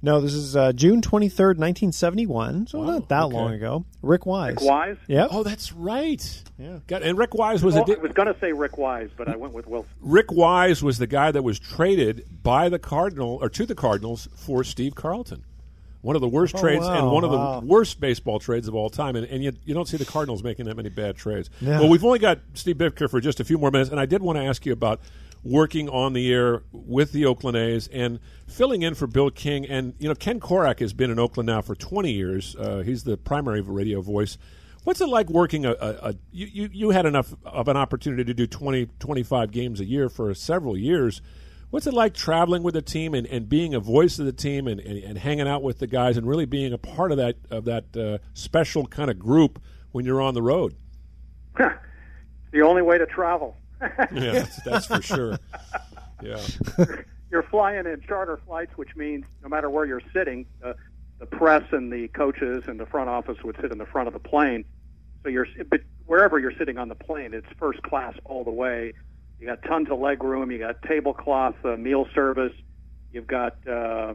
[0.02, 3.86] No, this is uh, June 23rd, 1971, so not that long ago.
[4.04, 4.58] Rick Wise.
[4.58, 4.98] Rick Wise?
[5.08, 5.30] Yep.
[5.32, 6.44] Oh, that's right.
[6.60, 6.80] Yeah.
[6.86, 9.28] Got, and Rick Wise was Well, a I was going to say Rick Wise, but
[9.28, 9.90] I went with Wilson.
[10.02, 14.28] Rick Wise was the guy that was traded by the Cardinal or to the Cardinals
[14.36, 15.44] for Steve Carlton.
[16.06, 18.76] One of the worst Oh, trades wow, and one of the worst baseball trades of
[18.76, 19.16] all time.
[19.16, 21.50] And, and you, you don't see the Cardinals making that many bad trades.
[21.60, 21.80] Yeah.
[21.80, 24.22] Well, we've only got Steve Bitker for just a few more minutes, and I did
[24.22, 25.02] want to ask you about
[25.44, 29.66] working on the air with the Oakland A's and filling in for Bill King.
[29.66, 32.56] And, you know, Ken Korach has been in Oakland now for 20 years.
[32.56, 34.38] Uh, he's the primary radio voice.
[34.84, 38.24] What's it like working a, a, a you, you, you had enough of an opportunity
[38.24, 41.24] to do 20, 25 games a year for several years.
[41.76, 44.66] What's it like traveling with the team and, and being a voice of the team
[44.70, 47.36] and, and, and hanging out with the guys and really being a part of that
[47.52, 49.62] of that uh, special kind of group
[49.92, 50.74] when you're on the road?
[51.58, 53.58] the only way to travel.
[54.14, 55.38] Yeah, that's, that's for sure.
[56.24, 56.40] Yeah.
[57.30, 60.76] you're flying in charter flights, which means no matter where you're sitting, uh,
[61.20, 64.14] the press and the coaches and the front office would sit in the front of
[64.14, 64.64] the plane.
[65.24, 68.94] So you're, but wherever you're sitting on the plane, it's first class all the way.
[69.40, 70.52] You got tons of leg room.
[70.52, 72.54] You got tablecloth uh, meal service.
[73.12, 74.14] You've got uh,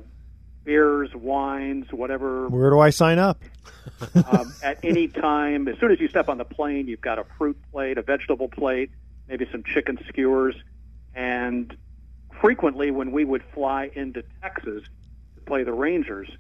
[0.65, 2.49] beers, wines, whatever.
[2.49, 3.43] Where do I sign up?
[4.31, 7.25] um, at any time, as soon as you step on the plane, you've got a
[7.39, 8.91] fruit plate, a vegetable plate,
[9.29, 10.55] maybe some chicken skewers,
[11.15, 11.77] and
[12.41, 14.83] frequently when we would fly into Texas
[15.35, 16.31] to play the Rangers,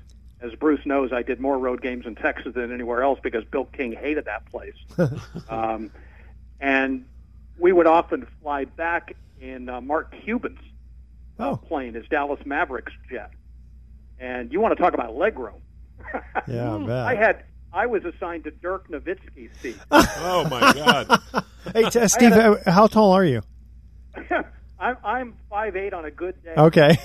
[0.40, 3.66] as Bruce knows, I did more road games in Texas than anywhere else because Bill
[3.66, 4.74] King hated that place.
[5.48, 5.90] um,
[6.60, 7.04] and
[7.60, 10.58] we would often fly back in uh, Mark Cuban's
[11.38, 13.30] uh, plane, his Dallas Mavericks jet.
[14.18, 15.60] And you want to talk about legroom?
[16.48, 17.06] Yeah, I bet.
[17.06, 19.76] I had I was assigned to Dirk Nowitzki's seat.
[19.90, 21.42] oh my God!
[21.72, 23.42] Hey, t- I Steve, had uh, how tall are you?
[24.78, 26.54] I'm I'm five eight on a good day.
[26.56, 26.98] Okay.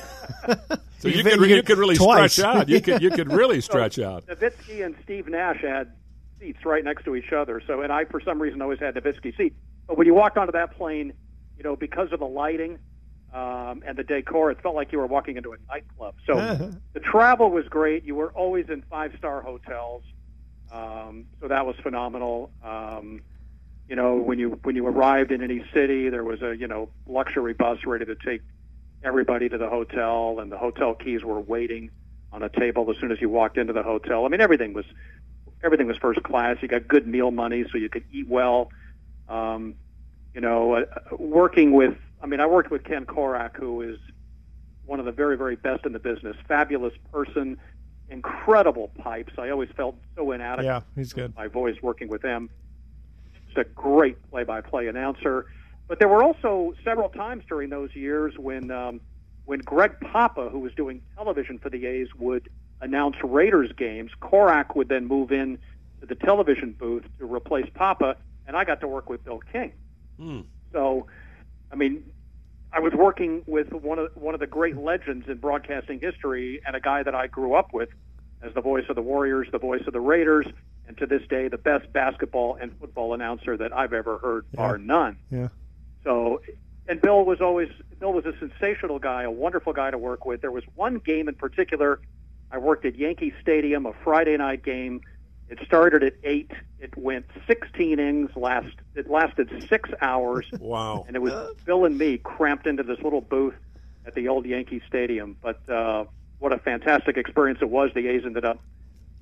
[1.00, 2.34] So you, You could could- you could really twice.
[2.34, 2.70] stretch out.
[2.70, 4.26] You could you could really So, stretch out.
[4.28, 5.92] Nowitzki and Steve Nash had
[6.40, 7.62] seats right next to each other.
[7.68, 9.54] So, and I for some reason always had Nowitzki's seat.
[9.88, 11.14] But when you walked onto that plane,
[11.58, 12.80] you know, because of the lighting
[13.34, 16.16] um, and the decor, it felt like you were walking into a nightclub.
[16.26, 16.36] So
[16.94, 18.06] the travel was great.
[18.06, 20.04] You were always in five star hotels,
[20.72, 22.52] um, so that was phenomenal.
[22.64, 23.22] Um,
[23.88, 26.90] you know, when you when you arrived in any city, there was a you know
[27.08, 28.42] luxury bus ready to take
[29.04, 31.92] everybody to the hotel, and the hotel keys were waiting
[32.32, 34.26] on a table as soon as you walked into the hotel.
[34.26, 34.86] I mean, everything was
[35.64, 36.58] everything was first class.
[36.62, 38.70] You got good meal money, so you could eat well.
[39.28, 39.76] Um,
[40.34, 40.86] you know, uh,
[41.18, 44.00] working with I mean, I worked with Ken Korach, who is
[44.86, 46.36] one of the very very best in the business.
[46.48, 47.58] Fabulous person,
[48.10, 49.34] incredible pipes.
[49.38, 50.66] I always felt so inadequate.
[50.66, 51.36] Yeah, he's good.
[51.36, 52.50] My voice working with him.
[53.46, 55.46] Just a great play-by-play announcer.
[55.88, 59.02] But there were also several times during those years when um,
[59.46, 62.50] when Greg Papa, who was doing television for the A's, would
[62.82, 64.12] announce Raiders games.
[64.20, 65.58] Korach would then move in
[66.00, 68.18] to the television booth to replace Papa,
[68.48, 69.74] and I got to work with Bill King.
[70.18, 70.42] Hmm.
[70.72, 71.08] So,
[71.72, 72.04] I mean,
[72.72, 76.76] I was working with one of one of the great legends in broadcasting history, and
[76.76, 77.90] a guy that I grew up with
[78.42, 80.46] as the voice of the Warriors, the voice of the Raiders,
[80.88, 84.78] and to this day, the best basketball and football announcer that I've ever heard, bar
[84.78, 85.18] none.
[85.32, 85.48] Yeah.
[86.04, 86.42] So,
[86.88, 87.70] and Bill was always
[88.00, 90.42] Bill was a sensational guy, a wonderful guy to work with.
[90.42, 92.00] There was one game in particular.
[92.52, 95.02] I worked at Yankee Stadium, a Friday night game.
[95.50, 96.52] It started at eight.
[96.80, 98.32] It went 16 innings.
[98.36, 100.46] Last it lasted six hours.
[100.60, 101.06] Wow!
[101.08, 103.54] And it was Bill and me cramped into this little booth
[104.08, 105.38] at the old Yankee Stadium.
[105.42, 106.06] But uh,
[106.40, 107.92] what a fantastic experience it was!
[107.94, 108.60] The A's ended up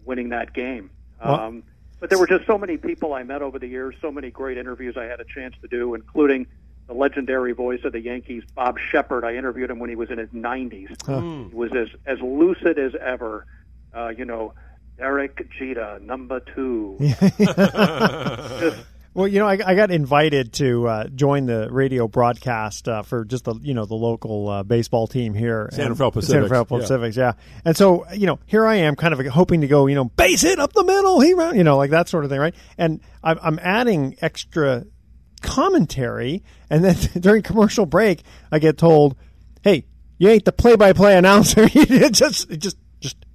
[0.06, 0.90] winning that game.
[1.24, 1.64] Well- Um,
[2.00, 4.58] but there were just so many people I met over the years, so many great
[4.58, 6.48] interviews I had a chance to do, including
[6.88, 9.24] the legendary voice of the Yankees, Bob Sheppard.
[9.24, 10.94] I interviewed him when he was in his 90s.
[11.06, 11.22] Huh.
[11.50, 13.46] He was as as lucid as ever.
[13.94, 14.54] uh, you know,
[15.04, 16.98] Derek Jeter, number two.
[19.16, 23.26] Well, you know, I, I got invited to uh, join the radio broadcast uh, for
[23.26, 26.66] just the you know the local uh, baseball team here, San And- Rafael San Rafael
[26.66, 27.34] Pacifics, yeah.
[27.36, 27.62] Yeah.
[27.64, 30.42] And so you know, here I am, kind of hoping to go, you know, base
[30.42, 32.56] hit up the middle, he run, you know, like that sort of thing, right?
[32.76, 34.86] And I'm, I'm adding extra
[35.44, 36.42] commentary,
[36.72, 39.16] and then during commercial break, I get told,
[39.62, 39.86] "Hey,
[40.18, 41.68] you ain't the play-by-play announcer.
[41.74, 42.78] you just just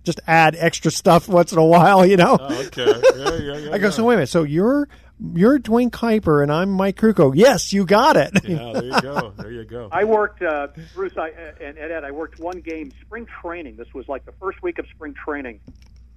[0.09, 2.87] just just add extra stuff once in a while, you know." Oh, okay.
[2.87, 3.91] Yeah, yeah, yeah, I go, yeah.
[3.91, 4.29] so wait a minute.
[4.29, 4.89] So you're
[5.35, 7.33] you're Duane Kuiper and I'm Mike Krukow.
[7.35, 8.33] Yes, you got it.
[8.45, 9.33] Yeah, there you go.
[9.37, 9.89] There you go.
[9.91, 11.31] I worked, uh, Bruce I,
[11.61, 13.77] and Ed, Ed, I worked one game, spring training.
[13.77, 15.61] This was like the first week of spring training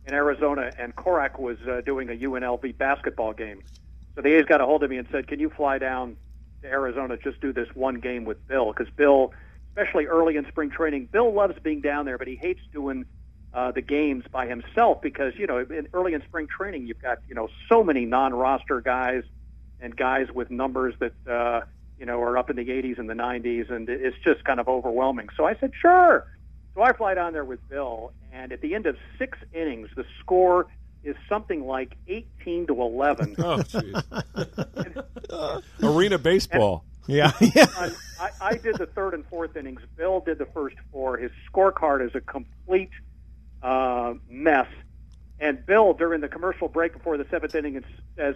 [0.05, 3.61] in Arizona, and Korach was uh, doing a UNLV basketball game.
[4.15, 6.17] So the A's got a hold of me and said, "Can you fly down
[6.61, 9.33] to Arizona just do this one game with Bill?" Because Bill,
[9.69, 13.05] especially early in spring training, Bill loves being down there, but he hates doing
[13.53, 17.19] uh, the games by himself because you know in, early in spring training you've got
[17.27, 19.23] you know so many non-roster guys
[19.81, 21.61] and guys with numbers that uh,
[21.99, 24.67] you know are up in the 80s and the 90s, and it's just kind of
[24.67, 25.29] overwhelming.
[25.35, 26.25] So I said, "Sure."
[26.73, 30.05] So I fly down there with Bill, and at the end of six innings, the
[30.19, 30.67] score
[31.03, 33.35] is something like 18 to 11.
[33.39, 35.03] Oh, jeez.
[35.83, 36.85] Arena baseball.
[37.07, 39.81] Yeah, I, I, I did the third and fourth innings.
[39.97, 41.17] Bill did the first four.
[41.17, 42.91] His scorecard is a complete
[43.63, 44.67] uh, mess.
[45.39, 47.83] And Bill, during the commercial break before the seventh inning,
[48.15, 48.35] says,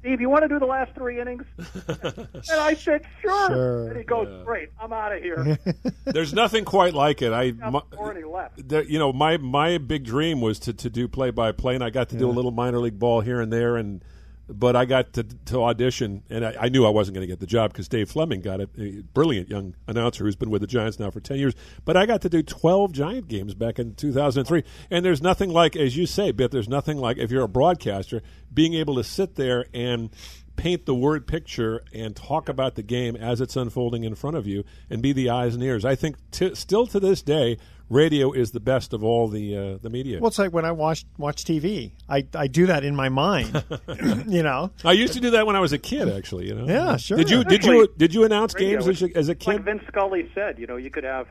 [0.00, 1.44] "Steve, you want to do the last three innings?"
[1.88, 3.88] and I said, "Sure." Sure.
[3.88, 5.58] And he goes, "Great, I'm out of here."
[6.04, 7.32] There's nothing quite like it.
[7.32, 8.68] I, Not my, before and he left.
[8.68, 11.82] there, you know, my my big dream was to, to do play by play, and
[11.82, 14.04] I got to do a little minor league ball here and there, and
[14.48, 17.40] but I got to to audition, and I, I knew I wasn't going to get
[17.40, 20.66] the job because Dave Flemming got it, a brilliant young announcer who's been with the
[20.66, 21.54] Giants now for ten years.
[21.84, 25.04] But I got to do twelve Giant games back in two thousand and three, and
[25.04, 26.50] there's nothing like, as you say, Bit.
[26.50, 28.22] There's nothing like if you're a broadcaster
[28.52, 30.10] being able to sit there and
[30.56, 34.46] paint the word picture and talk about the game as it's unfolding in front of
[34.46, 35.84] you and be the eyes and ears.
[35.84, 37.58] I think t- still to this day,
[37.90, 40.18] radio is the best of all the uh, the media.
[40.20, 41.92] Well, it's like when I watch watch TV.
[42.08, 43.62] I, I do that in my mind.
[44.28, 44.70] you know.
[44.84, 46.46] I used to do that when I was a kid, actually.
[46.48, 46.66] You know.
[46.66, 47.16] Yeah, sure.
[47.18, 49.60] Did you did you did you announce Radio, games as a, as a Like?
[49.64, 51.26] Vince Scully said, you know, you could have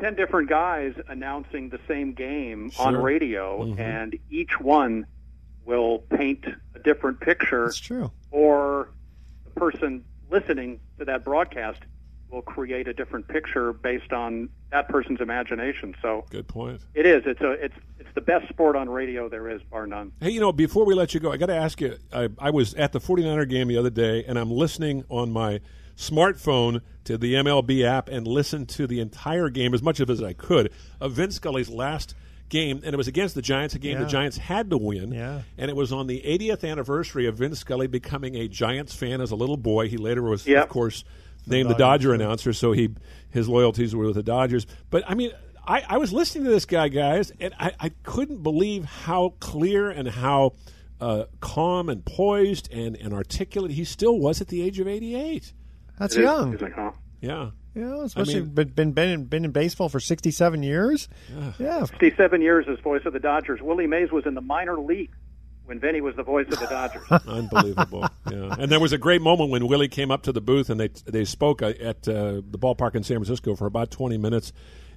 [0.00, 3.02] ten different guys announcing the same game on Sure.
[3.02, 3.78] radio, Mhm.
[3.78, 5.04] and each one
[5.64, 6.44] will paint
[6.74, 7.64] a different picture.
[7.66, 8.10] That's true.
[8.30, 8.90] Or
[9.44, 11.80] the person listening to that broadcast
[12.30, 15.96] will create a different picture based on that person's imagination.
[16.00, 16.80] So Good point.
[16.94, 17.24] it is.
[17.26, 17.52] It's a.
[17.52, 20.12] It's it's the best sport on radio there is, bar none.
[20.20, 21.96] Hey, you know, before we let you go, I got to ask you.
[22.12, 25.60] I, I was at the 49er game the other day, and I'm listening on my
[25.96, 30.22] smartphone to the MLB app and listened to the entire game as much of as
[30.22, 32.14] I could of Vince Scully's last
[32.50, 34.04] game, and it was against the Giants, a game Yeah.
[34.04, 35.12] the Giants had to win.
[35.12, 35.42] Yeah.
[35.56, 39.30] And it was on the 80th anniversary of Vince Scully becoming a Giants fan as
[39.30, 39.88] a little boy.
[39.88, 40.64] He later was, Yep.
[40.64, 41.04] of course,
[41.46, 41.78] named the Dodgers,
[42.10, 42.90] Dodger announcer, so he
[43.30, 44.66] his loyalties were with the Dodgers.
[44.90, 45.30] But I mean,
[45.66, 49.88] I, I was listening to this guy, guys, and I, I couldn't believe how clear
[49.88, 50.54] and how
[51.00, 55.52] uh, calm and poised and, and articulate he still was at the age of 88.
[55.98, 56.52] That's It is- young.
[56.54, 56.90] it's like, huh?
[57.20, 57.50] Yeah.
[57.74, 61.08] Yeah, especially mean- been, been been in, been in baseball for sixty seven years.
[61.58, 61.84] Yeah.
[61.86, 63.60] 57 years as voice of the Dodgers.
[63.62, 65.10] Willie Mays was in the minor league
[65.66, 67.04] when Vinny was the voice of the Dodgers.
[67.28, 68.08] Unbelievable.
[68.30, 68.56] yeah.
[68.58, 70.88] And there was a great moment when Willie came up to the booth and they
[71.06, 74.52] they spoke uh, at uh, the ballpark in San Francisco for about 20 minutes.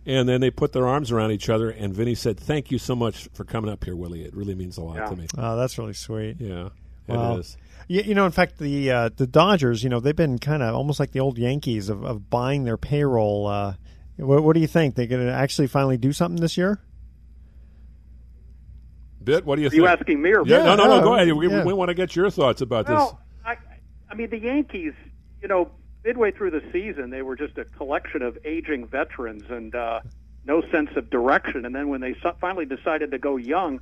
[0.05, 2.93] And then they put their arms around each other, and Vinny said, "Thank you so
[2.93, 4.25] much for coming up here, Willie.
[4.25, 5.05] It really means a lot Yeah.
[5.05, 6.41] to me." Oh, that's really sweet.
[6.41, 6.69] Yeah,
[7.07, 7.35] Wow.
[7.35, 7.57] it is.
[7.87, 10.73] You, you know, in fact, the uh, the Dodgers, you know, they've been kind of
[10.73, 13.47] almost like the old Yankees of, of buying their payroll.
[13.47, 13.73] Uh,
[14.17, 14.95] what, what do you think?
[14.95, 16.79] They're going to actually finally do something this year?
[19.23, 19.81] Bit, what do you Are think?
[19.81, 21.01] you asking me or Yeah, no, no, no.
[21.01, 21.31] Go ahead.
[21.33, 21.63] We, yeah.
[21.63, 22.95] we want to get your thoughts about this.
[22.95, 23.57] Well, I,
[24.09, 24.93] I mean, the Yankees,
[25.41, 25.71] you know,
[26.03, 30.01] midway through the season, they were just a collection of aging veterans and uh,
[30.45, 31.65] no sense of direction.
[31.65, 33.79] And then when they finally decided to go young,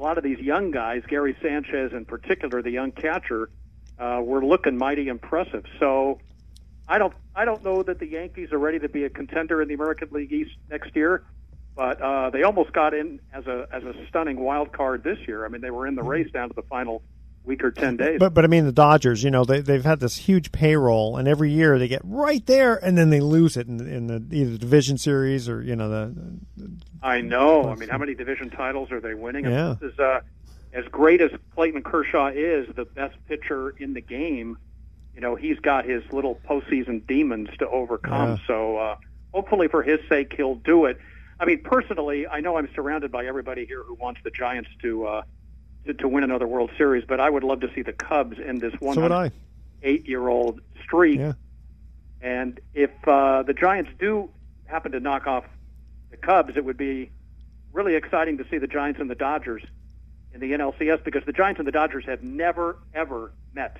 [0.00, 3.50] a lot of these young guys, Gary Sanchez in particular, the young catcher,
[3.98, 5.64] uh, were looking mighty impressive.
[5.78, 6.18] So
[6.88, 9.68] I don't, I don't know that the Yankees are ready to be a contender in
[9.68, 11.22] the American League East next year.
[11.76, 15.46] But uh, they almost got in as a as a stunning wild card this year.
[15.46, 17.02] I mean, they were in the race down to the final
[17.44, 18.18] week or ten days.
[18.18, 21.26] But but I mean, the Dodgers, you know, they they've had this huge payroll, and
[21.26, 24.52] every year they get right there, and then they lose it in, in the either
[24.52, 26.14] the division series or you know the.
[27.02, 27.68] I know.
[27.68, 29.46] I mean, how many division titles are they winning?
[29.46, 29.76] Yeah.
[29.80, 30.20] This is uh,
[30.72, 34.58] as great as Clayton Kershaw is, the best pitcher in the game.
[35.14, 38.30] You know, he's got his little postseason demons to overcome.
[38.30, 38.46] Yeah.
[38.46, 38.96] So uh,
[39.32, 40.98] hopefully, for his sake, he'll do it.
[41.38, 45.06] I mean, personally, I know I'm surrounded by everybody here who wants the Giants to
[45.06, 45.22] uh,
[45.86, 48.60] to, to win another World Series, but I would love to see the Cubs end
[48.60, 49.30] this So would I.
[49.82, 51.18] 108 year old streak.
[51.18, 51.32] Yeah.
[52.20, 54.30] And if uh, the Giants do
[54.66, 55.44] happen to knock off
[56.10, 57.10] the Cubs, it would be
[57.72, 59.62] really exciting to see the Giants and the Dodgers
[60.32, 63.78] in the NLCS because the Giants and the Dodgers have never ever met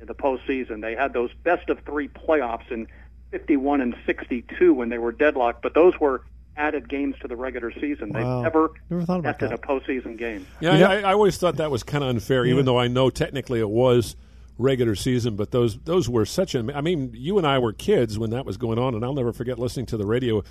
[0.00, 0.80] in the postseason.
[0.80, 2.86] They had those best of three playoffs in
[3.30, 6.22] 51 and 62 when they were deadlocked, but those were
[6.60, 8.10] added games to the regular season.
[8.12, 8.36] Wow.
[8.42, 9.64] They've never, Never thought about met in that.
[9.64, 10.46] a postseason game.
[10.60, 13.60] Yeah, I, I always thought that was kind of unfair, even though I know technically
[13.60, 14.14] it was
[14.58, 15.36] regular season.
[15.36, 16.64] But those those were such a.
[16.74, 19.32] I mean, you and I were kids when that was going on, and I'll never
[19.32, 20.42] forget listening to the radio,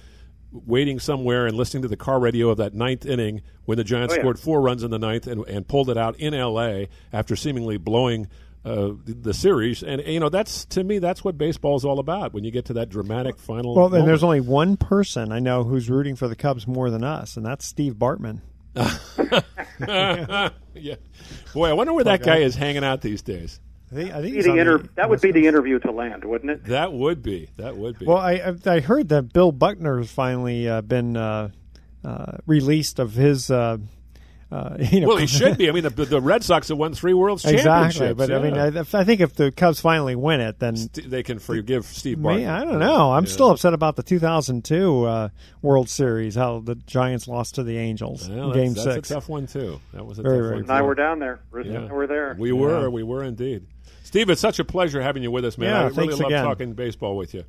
[0.52, 4.14] waiting somewhere and listening to the car radio of that ninth inning when the Giants
[4.14, 4.22] Oh, yeah.
[4.24, 6.90] scored four runs in the ninth and, and pulled it out in L.A.
[7.14, 8.28] after seemingly blowing.
[8.66, 11.98] Uh, the, the series, and you know that's to me that's what baseball is all
[11.98, 12.34] about.
[12.34, 15.64] When you get to that dramatic final, Well, then there's only one person I know
[15.64, 18.42] who's rooting for the Cubs more than us, and that's Steve Bartman.
[19.80, 20.96] yeah,
[21.54, 23.60] boy, I wonder where that guy is hanging out these days.
[23.92, 25.80] I think, I think Be he's the on the- inter- that would be the interview
[25.80, 26.66] to land, wouldn't it?
[26.66, 27.50] That would be.
[27.58, 28.06] That would be.
[28.06, 31.50] Well, I I I heard that Bill Buckner's finally uh, been uh,
[32.04, 33.50] uh, released of his.
[34.52, 35.70] Uh, you know, well, he should be.
[35.70, 37.62] I mean, the, the Red Sox have won three World exactly.
[37.64, 38.18] Championships.
[38.18, 38.84] But I mean, yeah.
[38.94, 42.18] I, I think if the Cubs finally win it, then St- they can forgive Steve
[42.18, 42.50] Me, Bartman.
[42.50, 43.12] I don't know.
[43.12, 43.32] I'm Yeah.
[43.32, 45.30] still upset about the 2002 uh,
[45.62, 49.12] World Series, how the Giants lost to the Angels Well, in Game that's, that's Six.
[49.12, 49.80] a tough one too.
[49.94, 50.62] That was a Very, tough very one.
[50.64, 51.40] And I were down there.
[51.52, 51.80] Bruce Yeah.
[51.82, 52.36] and I were there.
[52.40, 52.82] We were.
[52.82, 52.88] Yeah.
[52.88, 53.68] We were indeed.
[54.04, 55.70] Steve, it's such a pleasure having you with us, man.
[55.70, 56.44] Yeah, I really thanks love again.
[56.44, 57.44] talking baseball with you.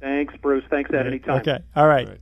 [0.00, 0.64] Thanks, Bruce.
[0.68, 1.40] Thanks, at any time.
[1.42, 1.58] Okay.
[1.76, 2.08] All right.
[2.08, 2.20] Right.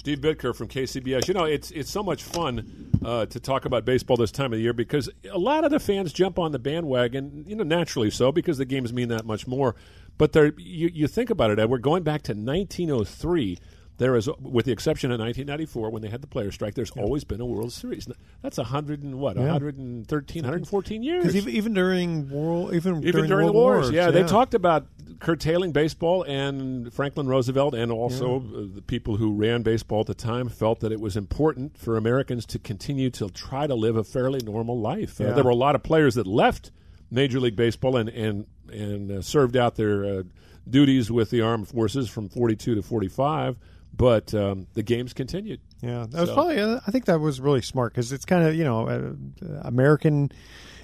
[0.00, 1.28] Steve Bitker from KCBS.
[1.28, 4.52] You know, it's it's so much fun uh, to talk about baseball this time of
[4.52, 8.10] the year because a lot of the fans jump on the bandwagon, you know, naturally
[8.10, 9.76] so because the games mean that much more.
[10.16, 11.68] But you, you think about it, Ed.
[11.68, 13.58] We're going back to 1903.
[14.00, 17.22] There is, with the exception of 1994 when they had the player strike, there's always
[17.22, 18.08] been a World Series.
[18.40, 19.52] That's a hundred and what, Yeah.
[19.52, 21.22] 113, 114 years.
[21.22, 24.54] Because even, even during world, even, Even during, World the wars, Wars, yeah, they talked
[24.54, 24.86] about
[25.18, 30.14] curtailing baseball, and Franklin Roosevelt and also uh, the people who ran baseball at the
[30.14, 34.02] time felt that it was important for Americans to continue to try to live a
[34.02, 35.20] fairly normal life.
[35.20, 36.70] Uh, there were a lot of players that left
[37.10, 40.22] Major League Baseball and and and uh, served out their uh,
[40.66, 43.58] duties with the armed forces from 42 to 45,
[43.92, 45.60] but um, the games continued.
[45.82, 46.60] Yeah, that was probably.
[46.60, 50.30] Uh, I think that was really smart because it's kind of you know uh, American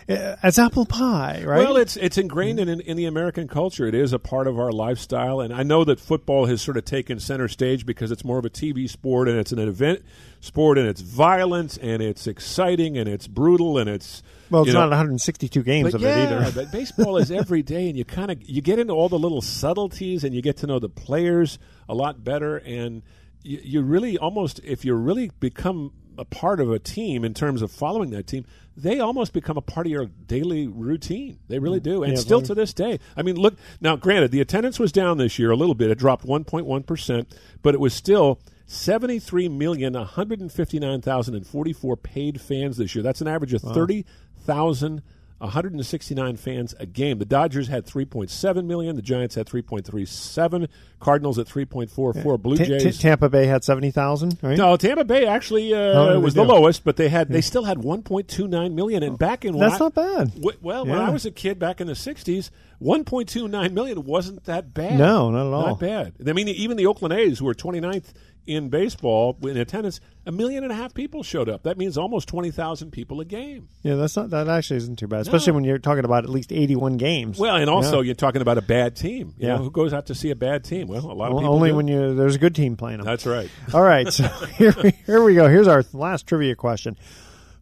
[0.08, 1.58] uh, as apple pie, right?
[1.58, 3.86] Well, it's it's ingrained in, in the American culture.
[3.86, 6.84] It is a part of our lifestyle, and I know that football has sort of
[6.84, 10.02] taken center stage because it's more of a TV sport and it's an event
[10.40, 14.74] sport and it's violent and it's exciting and it's brutal and it's well, it's you
[14.74, 16.52] not 162 games of yeah, it either.
[16.52, 19.42] but baseball is every day, and you kind of you get into all the little
[19.42, 23.02] subtleties, and you get to know the players a lot better, and
[23.42, 27.62] you, you really almost if you really become a part of a team in terms
[27.62, 28.44] of following that team,
[28.76, 31.38] they almost become a part of your daily routine.
[31.48, 32.98] They really do, and Yeah, still to this day.
[33.16, 33.96] I mean, look now.
[33.96, 36.82] Granted, the attendance was down this year a little bit; it dropped one point one
[36.82, 38.40] percent, but it was still.
[38.68, 43.02] 73 million 159,044 paid fans this year.
[43.04, 45.02] That's an average of 30,000
[45.38, 47.18] 169 fans a game.
[47.18, 50.68] The Dodgers had 3.7 million, the Giants had 3.37,
[50.98, 54.56] Cardinals at 3.44, Blue Ta- ta- Jays Tampa Bay had 70,000, right?
[54.56, 56.48] no, Tampa Bay actually uh, How was the do?
[56.48, 59.02] lowest, but they had they still had 1.29 million.
[59.02, 60.28] And back in That's when not bad.
[60.28, 62.50] I, w- well, when I was a kid back in the 60s,
[62.82, 64.98] 1.29 million wasn't that bad.
[64.98, 65.66] No, not at all.
[65.68, 66.14] Not bad.
[66.26, 68.12] I mean, even the Oakland A's, who were 29th
[68.46, 71.64] in baseball in attendance, a million and a half people showed up.
[71.64, 73.68] That means almost 20,000 people a game.
[73.82, 75.54] Yeah, that's not that actually isn't too bad, especially No.
[75.56, 77.38] when you're talking about at least 81 games.
[77.40, 78.06] Well, and also Yeah.
[78.06, 79.34] you're talking about a bad team.
[79.36, 79.56] You Yeah.
[79.56, 80.86] know, who goes out to see a bad team?
[80.86, 81.76] Well, a lot of Well, people only do.
[81.76, 83.06] when you there's a good team playing them.
[83.06, 83.50] That's right.
[83.74, 84.22] All right, so
[84.58, 84.74] here
[85.06, 85.48] here we go.
[85.48, 86.96] Here's our last trivia question: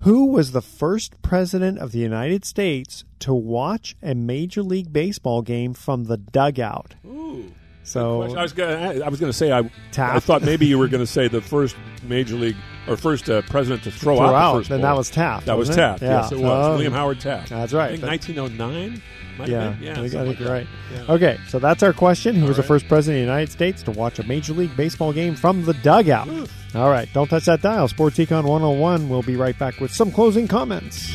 [0.05, 5.41] Who was the first president of the United States to watch a Major League Baseball
[5.41, 6.95] game from the dugout?
[7.07, 7.51] Ooh.
[7.85, 9.03] So I was going.
[9.03, 9.51] I was going to say.
[9.51, 10.17] I, Taft.
[10.17, 13.41] I thought maybe you were going to say the first major league or first uh,
[13.43, 15.75] president to throw, Throw out, out, the first then that was Taft, That was it?
[15.75, 16.03] Taft.
[16.03, 16.21] Yeah.
[16.21, 17.49] Yes, it was So- William Howard Taft.
[17.49, 17.93] That's right.
[17.93, 19.03] I think 1909.
[19.39, 20.67] Might yeah, yeah, I think, like right.
[20.93, 21.15] Yeah.
[21.15, 22.35] Okay, so that's our question.
[22.35, 24.77] Who All was the first president of the United States to watch a Major League
[24.77, 26.29] Baseball game from the dugout?
[26.75, 27.89] All right, don't touch that dial.
[27.89, 29.09] Sports Econ 101.
[29.09, 31.15] We'll be right back with some closing comments.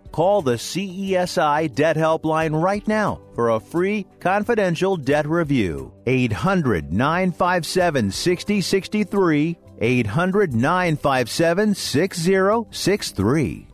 [0.11, 5.93] Call the CESI Debt Helpline right now for a free confidential debt review.
[6.05, 9.57] 800 957 6063.
[9.79, 13.67] 800 957 6063.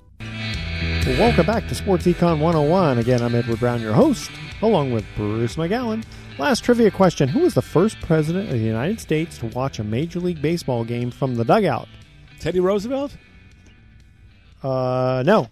[1.17, 2.99] Welcome back to Sports Econ 101.
[2.99, 4.29] Again, I'm Edward Brown, your host,
[4.61, 6.03] along with Bruce McGowan.
[6.37, 9.83] Last trivia question Who was the first president of the United States to watch a
[9.83, 11.87] Major League Baseball game from the dugout?
[12.39, 13.17] Teddy Roosevelt?
[14.61, 15.47] Uh, no.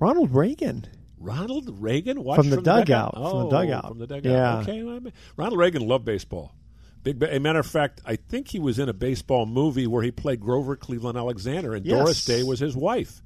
[0.00, 0.86] Ronald Reagan.
[1.18, 3.88] Ronald Reagan watched From the dugout, from the Oh, dugout.
[3.88, 4.24] From the dugout.
[4.32, 4.58] Yeah.
[4.60, 4.82] Okay.
[4.82, 6.54] well, I mean, Ronald Reagan loved baseball.
[7.02, 7.18] Big.
[7.18, 10.10] Ba- a matter of fact, I think he was in a baseball movie where he
[10.10, 11.98] played Grover Cleveland Alexander, and Yes.
[11.98, 13.22] Doris Day was his wife.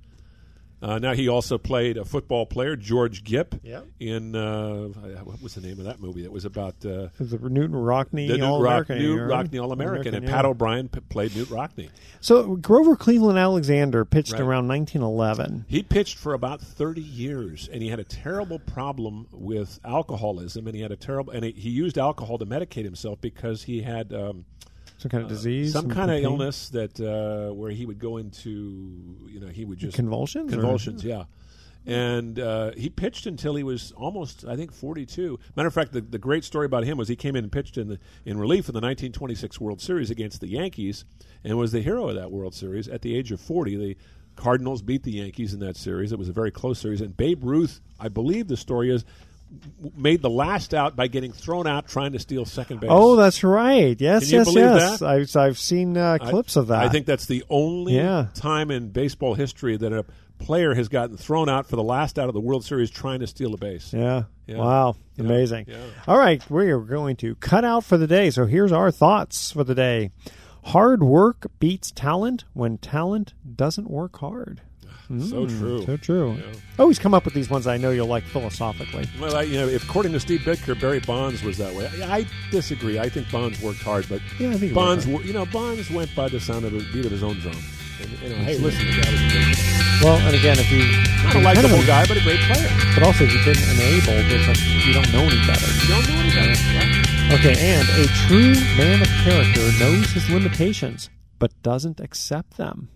[0.85, 3.87] Uh, now he also played a football player, George Gipp, Yep.
[4.01, 4.89] in uh,
[5.24, 6.22] what was the name of that movie?
[6.22, 8.99] That was about uh, It was the Newton Rockne the All American.
[8.99, 11.89] Knute Rockne All American, and Pat O'Brien p- played Knute Rockne.
[12.20, 14.43] So Grover Cleveland Alexander pitched Right.
[14.43, 15.64] around 1911.
[15.68, 20.76] He pitched for about 30 years, and he had a terrible problem with alcoholism, and
[20.76, 24.12] he had a terrible, and he, he used alcohol to medicate himself because he had
[24.12, 24.45] um,
[25.05, 28.17] Some kind of disease, some some kind of illness that uh, where he would go
[28.17, 28.49] into,
[29.29, 31.25] you know, he would just Convulsions, or- convulsions, yeah.
[31.85, 35.39] And uh, he pitched until he was almost, I think, 42.
[35.57, 37.77] Matter of fact, the, the great story about him was he came in and pitched
[37.77, 41.05] in the, in relief in the 1926 World Series against the Yankees,
[41.45, 43.77] and was the hero of that World Series at the age of 40.
[43.77, 43.97] The
[44.37, 46.13] Cardinals beat the Yankees in that series.
[46.13, 49.05] It was a very close series, and Babe Ruth, I believe the story is,
[49.97, 52.91] made the last out by getting thrown out trying to steal second base.
[52.93, 53.99] Oh, that's right.
[54.01, 55.01] Yes, yes, yes.
[55.01, 55.07] that?
[55.09, 56.83] I've, I've seen uh, I- clips of that.
[56.85, 58.27] I think that's the only Yeah.
[58.35, 60.05] time in baseball history that a
[60.39, 63.27] player has gotten thrown out for the last out of the World Series trying to
[63.27, 63.93] steal a base.
[63.95, 64.25] Yeah.
[64.47, 64.57] Yeah.
[64.59, 64.97] Wow.
[65.17, 65.25] Yeah.
[65.25, 65.67] Amazing.
[66.07, 66.43] All right.
[66.51, 68.31] We are going to cut out for the day.
[68.31, 70.11] So here's our thoughts for the day.
[70.65, 74.61] Hard work beats talent when talent doesn't work hard.
[75.09, 75.85] So Mm, true.
[75.85, 76.33] So true.
[76.35, 76.53] Yeah.
[76.79, 79.07] Always come up with these ones I know you'll like philosophically.
[79.21, 81.91] Well, I, you know, if according to Steve Bitker, Barry Bonds was that way.
[82.03, 82.99] I, I disagree.
[82.99, 86.15] I think Bonds worked hard, but Yeah, I think Bonds, wor- you know, Bonds went
[86.17, 87.55] by the sound of the beat of his own drum.
[88.01, 90.01] And, you know, hey, listen, the guy was a great player.
[90.03, 90.83] Well, and again, if you
[91.25, 92.69] Not a likable guy, but a great player.
[92.95, 95.69] but also if you've been enabled, it's like you don't know any better.
[95.69, 96.57] You don't know any better.
[96.75, 97.37] Yeah.
[97.39, 102.89] Okay, and a true man of character knows his limitations, but doesn't accept them.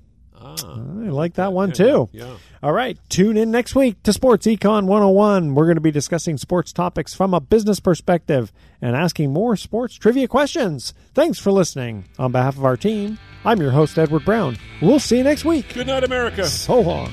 [0.64, 2.08] Ah, I like that one too.
[2.12, 2.36] Yeah.
[2.62, 5.54] All right, tune in next week to Sports Econ 101.
[5.54, 9.94] We're going to be discussing sports topics from a business perspective and asking more sports
[9.94, 10.94] trivia questions.
[11.14, 12.06] Thanks for listening.
[12.18, 14.58] On behalf of our team, I'm your host, Edward Brown.
[14.82, 15.72] We'll see you next week.
[15.74, 16.46] Good night, America.
[16.46, 17.12] So long.